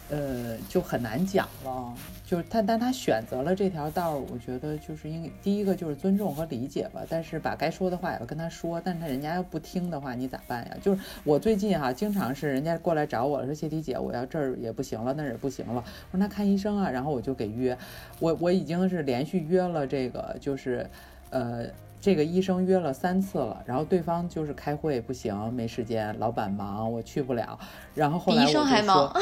[0.09, 1.93] 呃就很难讲了。
[2.25, 7.01] 就是他，但他选择了这条道儿，我觉得就是应第一个就是尊重和理解吧。
[7.09, 10.77] 但是把该说的话也要跟他说，但是他人家要不听的话，你咋办呀？
[10.81, 15.83] 就是我最近哈、经常是人家过来找我说谢迪姐，我要这儿也不行了，那儿也不行了。
[16.11, 17.77] 我说那看医生啊，然后我就给约，
[18.19, 20.89] 我我已经是连续约了这个，就是
[21.29, 21.65] 呃。
[21.99, 27.57] 这个医生约了三次了，然后对方就是开会不行，没时间，老板忙，我去不了。
[27.93, 29.13] 然后后来我就说，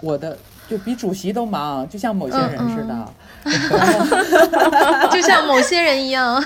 [0.00, 0.36] 我的
[0.68, 3.12] 就比主席都忙，就像某些人似的。
[5.12, 6.42] 就像某些人一样，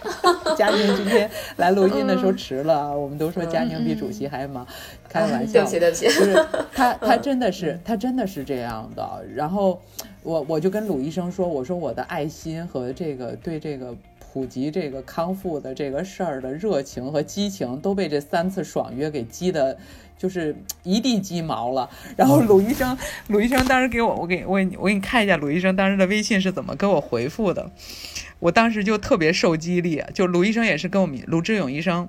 [0.56, 4.66] 佳宁今天来录音的时候迟了，我们都说佳宁比主席还忙，
[5.08, 5.68] 开玩笑对不。
[5.68, 6.04] 起，对不起。
[6.06, 9.24] 就是他， 他真的是，他真的是这样的。
[9.34, 9.80] 然后
[10.22, 13.94] 我我就跟鲁医生说，我说我的爱心和这个对这个
[14.36, 19.78] 普及这个康复的这个事儿的热情和激情都被这三次爽约给激的。
[20.18, 22.96] 就是一地鸡毛了，然后鲁医生，
[23.28, 27.70] 鲁医生当时给我，我给我我给你看一下鲁医生当时的微信是怎么给我回复的，
[28.38, 32.08] 我当时就特别受激励，就鲁医生也是跟我们鲁志勇医生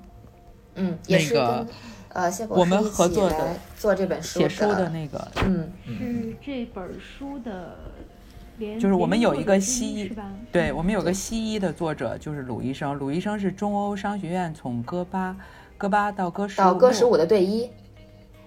[0.76, 1.68] 嗯，也是那个跟
[2.14, 5.70] 呃我们士一起合作的做这本书写书的那个嗯。
[5.86, 7.97] 是这本书的联，
[8.78, 10.12] 就是我们有一个西医？
[10.50, 12.94] 对我们有个西医的作者，就是鲁医生。
[12.96, 15.36] 鲁医生是中欧商学院从戈巴，
[15.76, 17.70] 戈巴到戈十到五，戈十五的队医，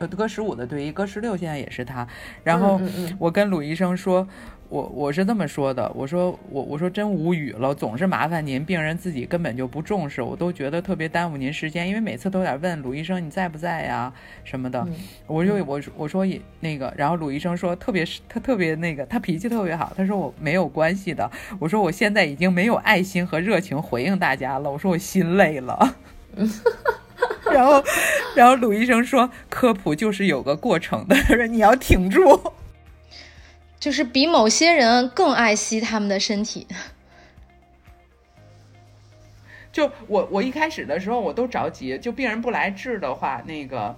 [0.01, 2.07] 呃，戈十五的队医，戈十六现在也是他。
[2.43, 2.81] 然后
[3.19, 4.27] 我跟鲁医生说，
[4.67, 14.11] 我我是这么说的，我说我我说真无语了，总是麻烦您，病人自己根本就不重视，我都觉得特别耽误您时间，因为每次都得问鲁医生你在不在呀
[14.43, 14.83] 什么的。
[14.87, 14.95] 嗯
[15.27, 21.29] 我就我我说也那个，然后鲁医生说特别是他特别那个，他脾气特别好，他说我没有关系的，
[21.59, 25.95] 我说我现在已经没有爱心和热情回应大家了，我说我心累了。
[27.51, 27.83] 然后，
[28.35, 32.53] 然后鲁医生说，科普就是有个过程的，他说你要挺住。
[33.79, 36.67] 就是比某些人更爱惜他们的身体。
[39.73, 43.97] 就我我一开始的时候我都着急，就病人不来治的话，那个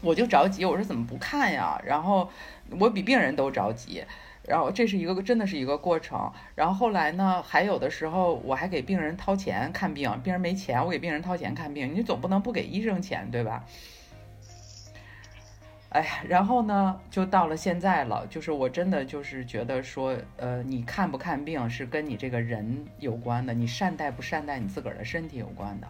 [0.00, 1.80] 我就着急，我说怎么不看呀？
[1.84, 2.30] 然后
[2.78, 4.04] 我比病人都着急。
[4.50, 13.64] 然后这是一个真的是一个过程，然后后来呢，还有的时候我还给病人掏钱看病，病人没钱，我给病人掏钱看病，你总不能不给医生钱对吧？
[15.90, 25.86] 哎呀，然后呢，就到了现在了，就是我真的就是觉得说，呃，你看不看病是跟你这个人有关的，你善待不善待你自个儿的身体有关的。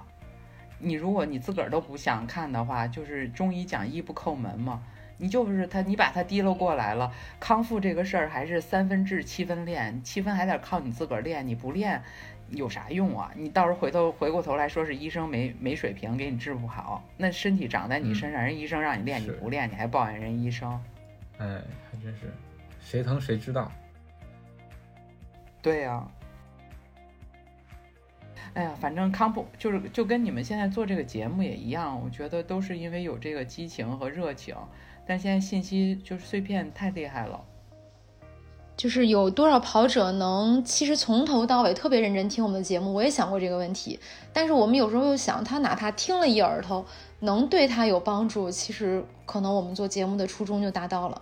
[0.78, 4.82] 你如果你自个儿都不想看的话，就是中医讲医不叩门嘛，
[5.20, 12.02] 你就是他，你把他提溜过来了，康复这个事儿还是三分治七分练，七分还得靠你自个儿练，你不练
[12.48, 13.30] 有啥用啊？
[13.36, 20.68] 你到时候回头回过头来说是医生没没水平，给你治不好，那身体长在你身上，人医生让你练你不练，你还抱怨人医生。
[21.38, 21.46] 哎，
[21.90, 22.32] 还真是，
[22.80, 23.70] 谁疼谁知道。
[25.62, 26.08] 对呀、
[28.54, 34.56] 哎呀，反正康普就是就跟你们现在做这个节目也一样，我觉得都是因为有这个激情和热情，
[35.10, 37.40] 但现在信息就是碎片太厉害了。
[38.76, 42.94] 就是有多少跑者能其实从头到尾特别认真听我们的节目？
[42.94, 43.98] 我也想过这个问题，
[44.32, 46.86] 但是我们有时候又想，他哪怕听了一耳朵，
[47.18, 51.20] 能对他有帮助，其实可能我们做节目的初衷就达到了。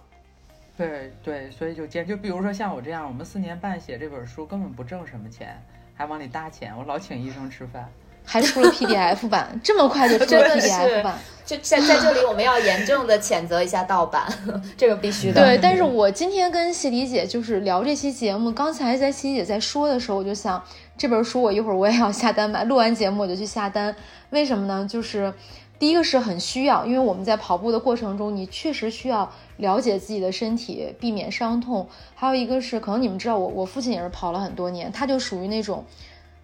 [0.76, 5.58] 对对，所以就坚就比如说像我这样，我们四年半写这本书根本不挣什么钱，
[5.94, 7.90] 还往里搭钱，我老请医生吃饭。
[8.30, 14.22] 还出了 PDF 版，这么快就出了 PDF 版，就在在这里我们要严重的谴责一下盗版，
[14.76, 15.40] 这个必须的。
[15.40, 20.62] 对，但是我今天跟西迪姐就是聊这期节目，刚才在西迪姐在说的时候，我就想
[20.98, 23.96] 这本书我一会儿我也要下单买，录完节目我就去下单。
[24.28, 24.86] 为什么呢？
[24.86, 25.32] 就是
[25.78, 31.88] 第一个是很需要，因为我们在跑步的过程中，你确实需要了解自己的身体，避免伤痛。
[32.14, 35.82] 还有一个是，可能你们知道我，我父亲也是跑了很多年，他就属于那种。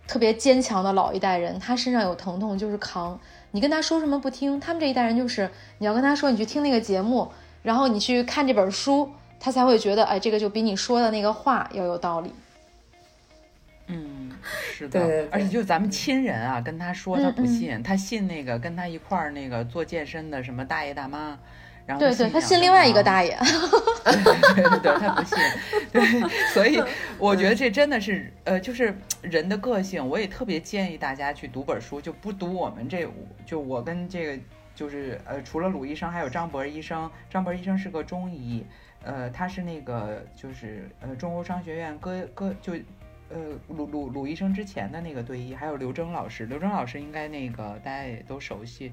[0.06, 3.18] 特别坚强的老一代人，他身上有疼痛就是扛。
[3.50, 5.48] 你跟他说什么不听，他们这一代人就是
[5.78, 7.30] 你要跟他说，你去听那个节目，
[7.62, 12.32] 然后你去看这本书，他才会觉得，哎，这个就比你说的那个话要有道理。
[13.86, 21.38] 嗯，是的，而且就咱们亲人啊，跟他说他不信，他信那个跟他一块儿那个做健身的什么大爷大妈。
[21.98, 23.36] 对对，他信另外一个大爷，
[24.04, 25.38] 对 对对，他不信，
[25.92, 26.82] 对，所以
[27.18, 30.06] 我觉得这真的是呃，就是人的个性。
[30.08, 33.06] 我也特别建议大家去读本书，就不读我们这，
[33.44, 34.42] 就我跟这个
[34.74, 37.10] 就是呃，除了鲁医生，还有张博医生。
[37.28, 38.64] 张博医生是个中医，
[39.02, 42.72] 呃，他是那个就是呃，中欧商学院歌歌就
[43.28, 48.90] 呃鲁鲁鲁医生之前的那个队医，还有刘征老师，刘征老师应该那个大家也都熟悉。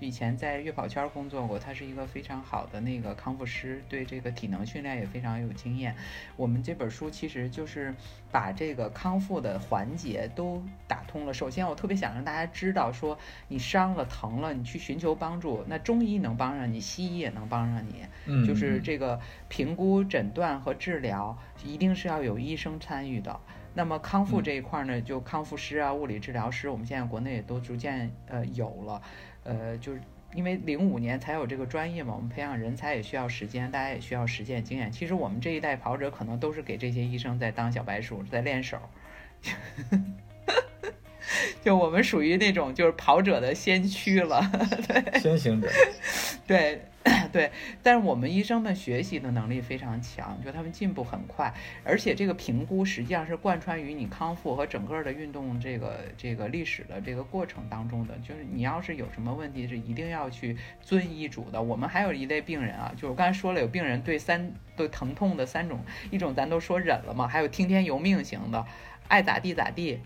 [0.00, 5.96] 以前在月跑圈工作过，他是一个非常好的那个康复师，对这个体能训练也非常有经验。
[6.36, 7.94] 我们这本书其实就是
[8.30, 11.34] 把这个康复的环节都打通了。
[11.34, 13.18] 首先，我特别想让大家知道，说
[13.48, 18.06] 你伤了、疼了，你去寻求帮助，那中医能帮上你，西医也能帮上你。
[18.26, 23.40] 嗯，就是这个评估、诊断和治疗一定是要有医生参与的。
[23.74, 29.02] 那么康复这一块呢，就康复师啊、物理治疗师，我们现在国内也都逐渐呃有了。
[29.44, 30.00] 呃，就是
[30.34, 34.90] 因为零五年才有这个专业嘛，我们培养人才也需要时间，大家也需要实践经验。
[34.90, 38.78] 其实我们这一代跑者可能都是给这些医生在当小白鼠，在练手。
[41.64, 44.40] 就我们属于那种就是跑者的先驱了，
[44.88, 45.68] 对，先行者，
[46.46, 46.82] 对。
[47.32, 47.50] 对，
[47.82, 51.50] 但是我们医生们学习的能力非常强，就他们进步很快，
[51.82, 58.14] 而且这个评估实际上是贯穿于你康复和整个的运动这个这个历史的这个过程当中的。
[58.18, 61.62] 就是你要是有什么问题，是一定要去遵医嘱的。
[61.62, 68.66] 我们还有一类病人啊，就是我刚才说了，有病人对三对疼痛的三种，一种咱都说忍了嘛，还有听天由命型的，
[69.06, 70.00] 爱咋地咋地，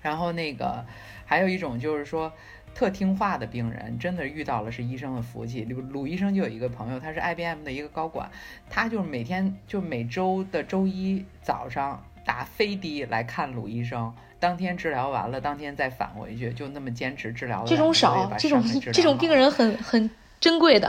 [0.00, 0.84] 然后那个
[1.24, 2.32] 还有一种就是说。
[2.72, 5.64] 特听话的病人，真的遇到了是医生的福气。
[5.64, 8.30] 鲁鲁医生就有一个朋友，他是 IBM 的一个高管，
[8.70, 17.64] 他就是每天就每周的周一早上打飞的来看鲁医生，当天治疗完了，当天再返回去，就那么坚持治疗。
[17.66, 20.88] 这种少，这种这种病人很很珍贵的。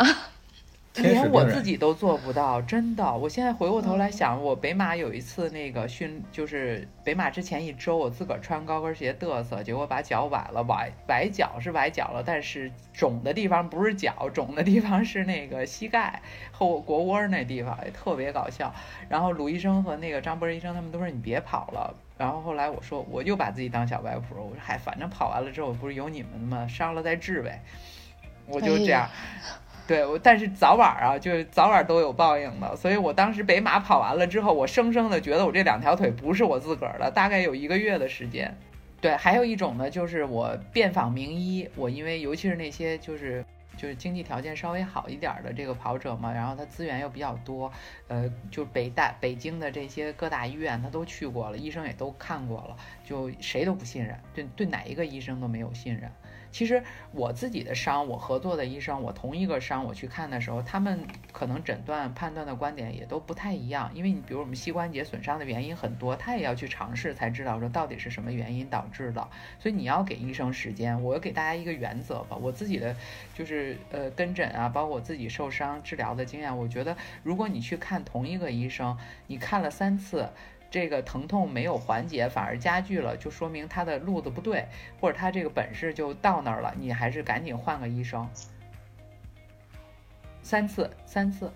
[0.95, 3.15] 连我自己都做不到，真的。
[3.15, 16.21] 我现在回过头来想，我北马有一次那个训，就是北马之前一周，我自个儿穿高跟鞋嘚瑟，结果把脚崴了，崴崴脚是崴脚了，但是肿的地方不是脚，肿的地方是那个膝盖
[16.51, 18.73] 后腘窝那地方，也特别搞笑。
[19.07, 21.95] 然后鲁医生和那个张博医生他们都说你别跑了。
[22.17, 26.67] 然后后来我说我又把自己当小白鼠，我说嗨，反正跑完了之后不是有你们吗？
[26.67, 27.61] 伤了再治呗，
[28.45, 29.09] 我就这样。
[29.91, 32.73] 对，我但是早晚啊，就是早晚都有报应的。
[32.77, 38.55] 所以我当时北马跑完了之后，我生生的觉得我这两条腿不是我自个儿的，大概有一个月的时间。
[39.01, 43.43] 对，还有一种呢，就是我遍访名医，我因为尤其是那些就是
[43.75, 47.69] 就是经济条件稍微好一点的这个跑者嘛，然后他资源又比较多，
[48.07, 56.09] 呃，就北大北京的这些各大医院他都去过了，医生也都看过了，就谁都不信任，对对哪一个医生都没有信任。
[56.51, 60.99] 其实我自己的伤，我合作的医生，我同一个伤我去看的时候，他们
[61.31, 63.89] 可能诊断判断的观点也都不太一样。
[63.93, 69.25] 因为你比如我们膝关节损伤的原因很多，他也要去尝试才知道说到底是什么原因导致的。
[69.59, 71.01] 所以你要给医生时间。
[71.01, 72.95] 我给大家一个原则吧，我自己的
[73.33, 78.97] 就是呃跟诊啊，包括我自己受伤治疗的经验，我觉得如果你去看同一个医生，
[79.27, 80.29] 你看了三次。
[80.71, 84.65] 这个疼痛没有缓解，反而加剧了，就说明他的路子不对，
[85.01, 88.27] 或者他这个本事就到那儿了，你还是赶紧换个医生。
[90.41, 91.51] 三次，三次，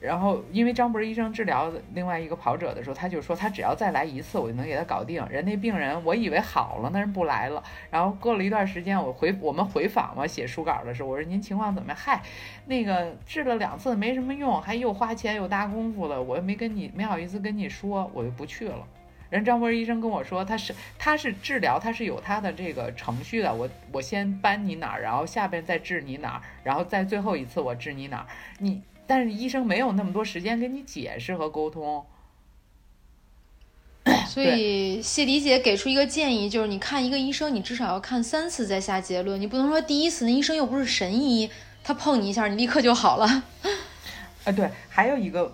[0.00, 5.26] 然后，因为张博医生治疗另外一个跑者的时候，他就说他只要再来一次，我就能给他搞定。
[5.28, 7.60] 人那病人，我以为好了，那人不来了。
[7.90, 11.96] 然后过了一段时间，我回我们回访嘛，写书稿的时候，我说您情况怎么样？
[11.96, 12.22] 嗨，
[12.66, 18.86] 那个治了两次没什么用，还又花钱又搭功夫的，我又没跟你没好意思跟你说，我就不去了。
[19.30, 23.52] 人张博医生跟我说，他是他是治疗，他是有他的这个程序的。
[23.52, 28.26] 我我先搬你哪儿，然后下边再治你哪儿，然后再最后一次我治你哪儿，
[28.60, 28.80] 你。
[29.08, 32.06] 但是医生没有那么多时间跟你解释和沟通，
[34.28, 41.50] 所以谢迪姐给出一个建议，就是你看一个医生，你至少要看三次再下结论，你不能说第一次那医生又不是神医，
[41.82, 43.26] 他碰你一下，你立刻就好了。
[44.44, 45.52] 啊， 对，还有一个。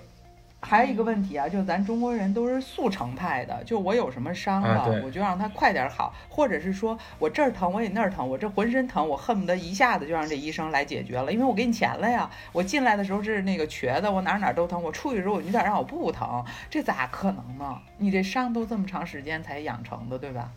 [0.64, 12.30] 还有一个问题啊，就是咱中国人都是速成派的，就我有什么伤了，我就让他快点好，或者是说我这儿疼我也那儿疼，我这浑身疼，我恨不得一下子就让这医生来解决了，因为我给你钱了呀。
[12.50, 17.78] 我进来的时候是那个瘸子，我哪哪都疼，我出去之后你得让我不疼，这咋可能呢？
[17.98, 20.50] 你这伤都这么长时间才养成的，对吧？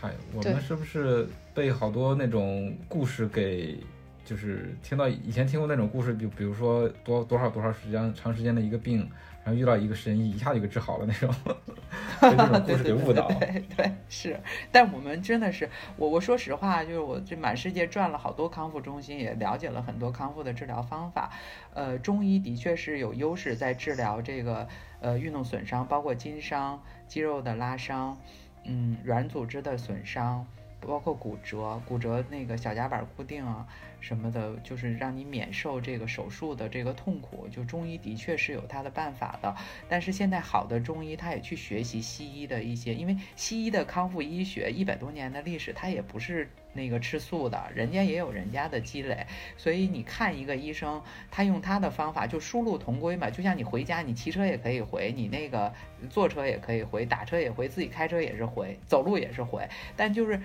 [0.00, 3.76] 嗨，我们是不是被好多那种故事给，
[4.24, 9.08] 就是听到以前听过那种故事，就比如说多多少多少时间长时间的一个病。
[9.46, 11.28] 然后遇到一个神医，一下就给治好了那种，
[12.18, 13.28] 被这种故事给误导。
[13.28, 14.40] 对 对是，
[14.72, 15.68] 但我们真的是，
[15.98, 21.30] 我我说实话，就是我这满世界转了好多康复中心，也了解了很多康复的治疗方法。
[21.74, 24.66] 呃，中医的确是有优势在治疗这个
[25.00, 28.16] 呃运动损伤，包括筋伤、肌肉的拉伤，
[28.64, 30.46] 嗯，软组织的损伤。
[30.86, 33.66] 包括骨折，骨折那个小夹板固定啊
[34.04, 37.48] 什么的，就是让你免受这个手术的这个痛苦。
[37.48, 39.56] 就中医的确是有它的办法的，
[39.88, 49.26] 但是现在好的中医他也去学习西医的一些，因为西医的康复医学一百多年的历史，它也不是那个吃素的，人家也有人家的积累。
[49.56, 55.72] 所以你看一个医生，他用他的方法就殊路同归嘛，就像你回家，你骑车也可以回，你那个
[56.10, 60.38] 坐车也可以回，打车也回，自己开车也是回，走路也是回，但就是。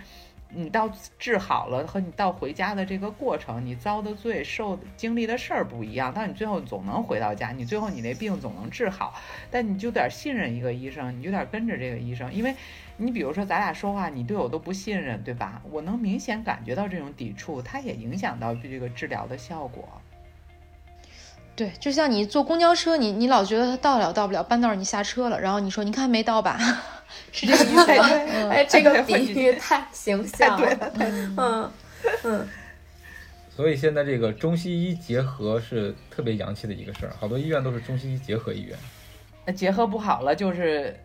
[0.52, 0.90] 你到
[1.20, 9.14] 治好了和你到回家的这个过程，你遭的罪、受经历的事儿不一样，但你最后总能回到家，你最后你那病总能治好。
[9.52, 12.56] 但你就得信任一个医生，你就得跟着这个医生，因为
[12.98, 15.62] 你比如说咱俩说话，你对我都不信任，对吧？
[15.70, 19.88] 我能明显感觉到这种抵触，它也影响到这个治疗的效果。
[21.56, 26.58] 对，就像你坐公交车，你你老觉得它到了到不了，半道你下车了，然后你说你看没到吧，
[27.32, 28.06] 是这个意思吗？
[28.52, 30.94] 哎，这个比喻太形象了，
[31.38, 31.72] 嗯
[32.24, 32.48] 嗯。
[33.50, 38.78] 所以现在这个中西医结合是特别洋气的一个事儿，好多医院都是中西医结合医院。
[39.56, 40.96] 结合不好了就是，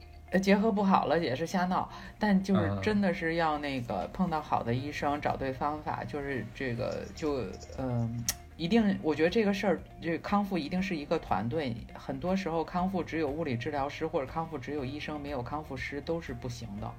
[0.40, 7.44] 结合不好了也是瞎闹，但就是真的是要那个碰到好的医生，找对方法，就是这个就
[7.78, 8.24] 嗯。
[8.57, 11.74] 一定，我觉得这个事儿，这康复一定是一个团队。
[11.92, 16.90] 很多时候，康复只有物理治疗师或者康复只有医生，没有康复师都是不行的。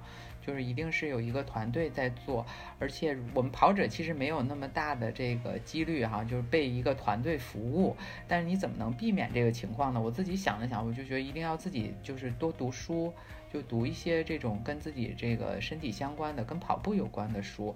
[0.46, 2.46] 就是一定是有一个团队在做，
[2.78, 7.96] 而且我们跑者其实没有那么大的这个几率哈，就是被一个团队服务。
[8.28, 10.00] 但是你怎么能避免这个情况呢？
[10.00, 13.12] 我自己想了想，我就觉得一定要自己就是多读书，
[13.52, 17.74] 就读一些这种跟自己这个身体相关的、跟跑步有关的书。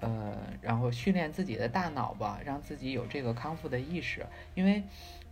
[0.00, 4.24] 呃，然后训练自己的大脑吧，让自己有这个康复的意识。
[4.54, 4.82] 因为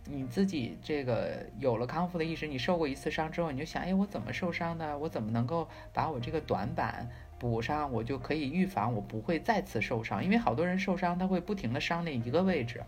[0.05, 4.97] 你自己这个有了康复的意识，你受过一次伤之后，你就想，哎，我怎么受伤的？
[4.97, 7.09] 我怎么能够把我这个短板
[7.39, 7.91] 补上？
[7.91, 10.23] 我就可以预防我不会再次受伤。
[10.23, 12.81] 因为好多人受伤，他会不停的伤那一个位置。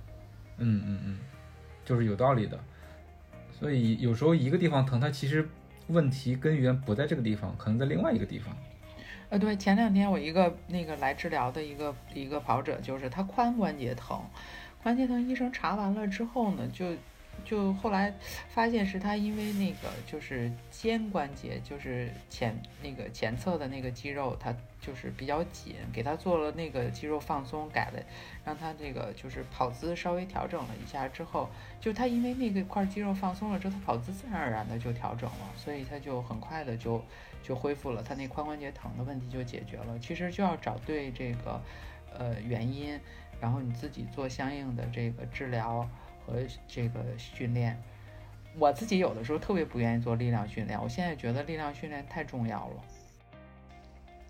[0.57, 1.19] 嗯嗯嗯，
[1.85, 2.59] 就是有道理的。
[3.51, 5.47] 所以有时候一个地方疼，它其实
[5.87, 8.55] 问题根源不在这个地方，可能在另外一个地方。
[9.29, 14.19] 呃，对，前两天我一个那个来治疗的一个一个跑者，就是他髋关节疼，
[14.81, 16.95] 关节疼，医生查完了之后呢，就
[17.45, 18.11] 就后来
[18.49, 24.51] 发现是他因为那个就是肩关节，就是前那个前侧的那个肌肉，他
[24.81, 28.01] 就是比较紧，给他做了那个肌肉放松，改了，
[28.43, 31.47] 让他这个就是跑姿稍微调整了一下之后，
[31.79, 36.99] 就他因为那个块肌肉放松了之后，他跑姿自然而然的就调整了，所以他就很快的就。
[37.41, 39.97] 就恢复了，他那髋关节疼的问题就解决了。
[39.99, 41.61] 其实就要找对这个
[42.17, 42.99] 呃原因，
[43.39, 45.87] 然后你自己做相应的这个治疗
[46.25, 46.35] 和
[46.67, 47.81] 这个训练。
[48.57, 52.83] 我自己有的时候特别不愿意做力量训练，我现在觉得力量训练太重要了。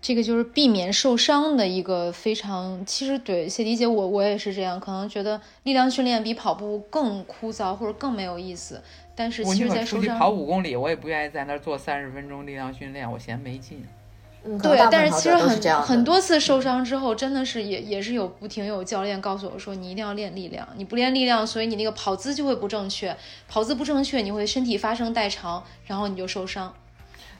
[0.02, 8.82] 这个就是避免受伤的一个非常，其实对谢迪姐我我也是这样，可能觉得力量训练比跑步更枯燥或者更没有意思。
[9.14, 13.84] 但是，其实在出去跑五公里，我也不愿意在那儿做三十分钟力量训练，我嫌没劲。
[14.42, 23.14] 嗯，对但是其实很很多次受伤之后，真的是也也是有不停有教练告诉我说，你一定要练力量，你不练力量，所以你那个跑姿就会不正确，
[23.46, 26.74] 跑姿不正确，你会身体发生代偿，然后你就受伤。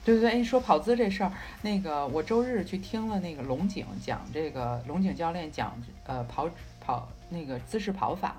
[0.05, 1.33] 对对对，哎，说跑姿这事儿，
[1.63, 5.75] 那个我周日去听了那个龙井讲这个龙井教练讲
[6.07, 6.49] 呃跑
[6.81, 8.37] 跑那个姿势跑法，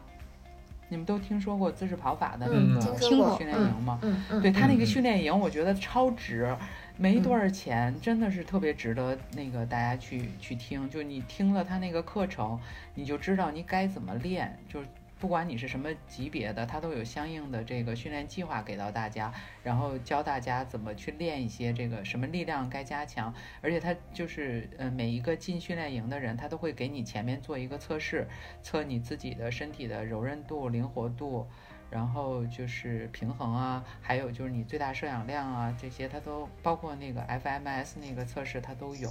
[0.90, 4.00] 你们都听说过姿势跑法的嗯，那个听说过，训练营吗？
[4.02, 6.56] 嗯嗯，对他那个嗯训练营，我觉得超值，
[6.98, 10.90] 没多少钱，真的是特别值得那个大家去去听。
[10.90, 12.60] 就你听了他那个课程，
[12.96, 14.88] 你就知道你该怎么练，就是
[15.22, 19.32] 不管你是什么级别的，他都有相应的这个训练计划给到大家，
[19.64, 28.28] 然后教大家怎么去练一些这个什么力量该加强，而且他就是呃每一个进训练营的人，他都会给你前面做一个测试，
[28.64, 31.48] 测你自己的身体的柔韧度、灵活度。
[31.92, 39.10] 然后就是平衡啊，还有就是你最大摄氧量啊，这些它都包括那个 FMS 那个测试它都有，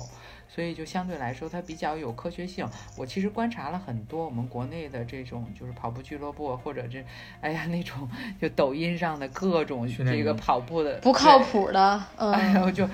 [0.48, 2.66] 所以就相对来说它比较有科学性。
[2.96, 7.04] 我其实观察了很多我们国内的这种就是跑步俱乐部或者这，
[7.42, 8.08] 哎呀那种
[8.40, 12.88] 就抖音上的各种这个跑步的不靠谱的， 嗯，哎呦，就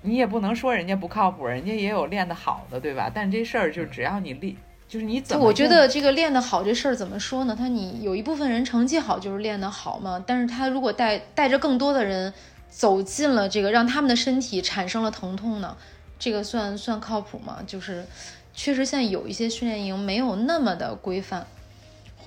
[0.00, 3.10] 你也不能说人家不靠谱，人家也有练得好的，对吧？
[3.14, 4.56] 但这事儿就只要你练，
[4.88, 7.54] 就是你怎么我觉得这个练得好这事儿怎么说呢？
[7.54, 12.32] 他你有一部分人成绩好就是练得好嘛，但是他如果带带着更多的人
[12.70, 15.76] 走进了这个，让他们的身体产生了疼痛呢，
[16.18, 17.58] 这个算算靠谱吗？
[17.66, 18.06] 就是
[18.54, 21.46] 确实现在有一些训练营没有那么的规范，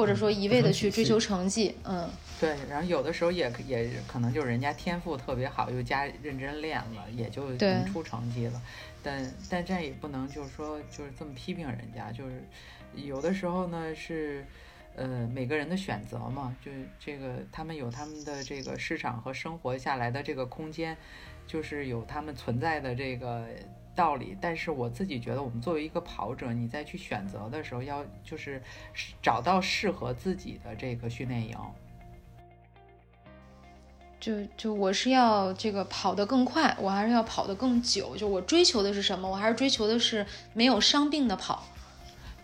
[0.02, 8.62] 或者说一味的去追求成绩，嗯，对，然后有的时候也也可能就是人家天赋特别好，又加认真练了，也就对能出成绩了。
[9.04, 12.44] 但但这也不能就是说就是这么批评人家，就是
[12.96, 14.44] 有的时候呢是。
[14.94, 20.98] 呃，每个人的选择嘛，就这个他们有他们的这个市场和生活下来的这个空间，
[21.48, 23.48] 就是有他们存在的这个
[23.96, 24.38] 道理。
[24.40, 28.62] 但是我自己觉得，我们作为一个跑者，你在去选择的时候，要就是
[29.22, 31.58] 找到适合自己的这个训练营。
[34.20, 39.28] 就就我是要这个跑得更快，我还是要跑得更久，就我追求的是什么？
[39.28, 40.24] 我还是追求的是
[40.54, 41.64] 没有伤病的跑。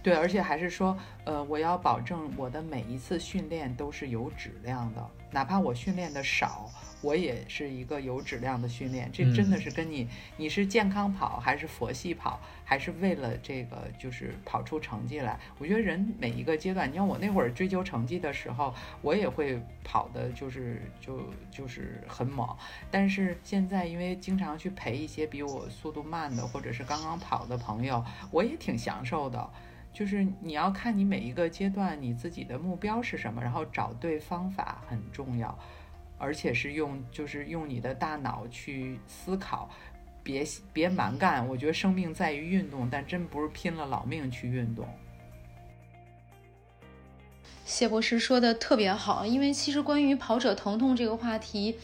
[0.01, 6.69] 对，而且还是说，呃，我要保证我的每一次训练都是有质量的，哪怕我训练的少，
[7.01, 9.09] 我也是一个有质量的训练。
[9.11, 10.07] 这真的嗯是跟你
[10.37, 15.39] 你是健康跑还是佛系跑，还是为了这个就是跑出成绩来？
[15.57, 21.21] 我觉得人每一个阶段，你像我那会儿追求成绩的时候，我也会跑的，就是就
[21.51, 22.47] 就是很猛。
[22.89, 29.49] 但是现在因为经常去陪一些比我速度慢的或者是刚刚跑的朋友，我也挺享受的。
[29.97, 35.57] 就是你要看你每一个阶段你自己的目标是什么，然后找对方法很重要，
[36.19, 39.67] 而且是用就是用你的大脑去思考，
[40.21, 41.47] 别别蛮干。
[41.47, 44.87] 我觉得生命在于运动，但真不是拼了老命去运动。
[47.65, 51.75] 谢博士说的特别好，因为其实关于跑者疼痛这个话题，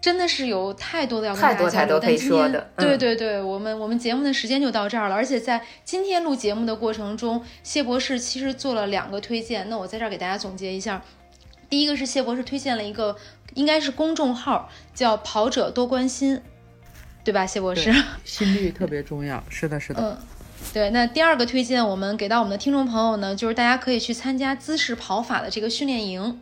[0.00, 1.70] 真的是有太多的要跟大家交流。
[1.70, 5.14] 太多可以但今天说的嗯对对对，我们我们节目的时间就到这儿了。
[5.14, 11.02] 而且在今天录节目的过程中，谢博士其实做了两个推荐，那我在这儿给大家总结一下。
[11.68, 13.14] 第一个是谢博士推荐了一个，
[13.54, 16.40] 应该是公众号，叫“跑者多关心”，
[17.22, 17.46] 对吧？
[17.46, 17.94] 谢博士。
[18.24, 20.02] 心率特别重要，是的，是的。
[20.02, 20.18] 嗯，
[20.72, 20.90] 对。
[20.90, 26.40] 那第二个推荐，我们给到我们的听众朋友呢，就是大家可以去参加姿势跑法的这个训练营。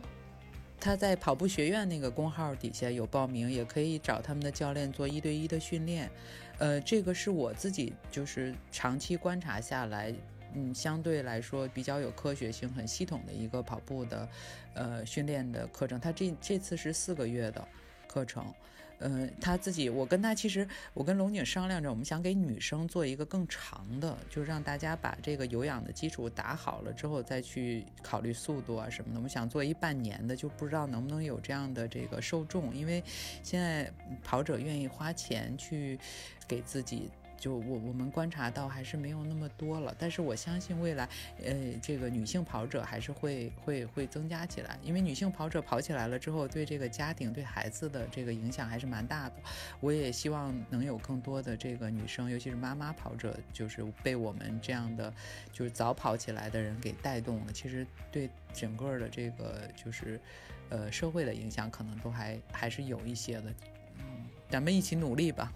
[0.79, 6.09] 他在跑步学院那个公号底下有报名，也可以找他们的教练做一对一的训练。
[6.57, 10.13] 呃，这个是我自己就是长期观察下来，
[10.53, 14.29] 嗯，相对来说比较有科学性、很系统的一个跑步的
[14.73, 15.99] 呃训练的课程。
[15.99, 17.67] 他这这次是四个月的
[18.07, 18.53] 课程。
[18.99, 29.17] 嗯，他自己，我跟他其实，我跟龙井商量着，我们想给女生做一个更长的，就让大家把这个有氧的基础打好了之后，再去考虑速度啊什么的。
[29.17, 33.03] 我们想做一半年的，就不知道能不能有这样的这个受众，因为
[33.41, 33.91] 现在
[34.23, 35.97] 跑者愿意花钱去
[36.47, 37.09] 给自己。
[37.39, 41.07] 就我我们观察到还是没有那么多了，但是我相信未来，
[41.43, 49.35] 呃，这个女性跑者还是会会会增加起来，因为女性跑者跑起来了之后，对这个家庭对孩子的这个影响还是蛮大的。
[49.79, 55.13] 我也希望能有更多的这个女生，尤其是妈妈跑者，就是被我们这样的
[55.53, 57.53] 就是早跑起来的人给带动了。
[57.53, 60.19] 其实对整个的这个就是
[60.69, 63.53] 呃社会的影响，可能都还还是有一些的。
[63.99, 65.53] 嗯，咱们一起努力吧。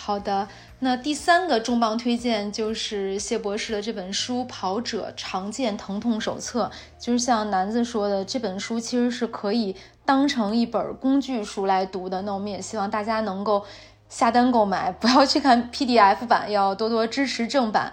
[0.00, 6.70] 好的，那第三个重磅推荐就是谢博士的这本书《跑者常见疼痛手册》。
[7.04, 9.74] 就是像南子说的，这本书其实是可以
[10.06, 12.22] 当成一本工具书来读的。
[12.22, 13.66] 那我们也希望大家能够
[14.08, 17.92] 下单购买， 不要去看 PDF 版，要多多支持正版。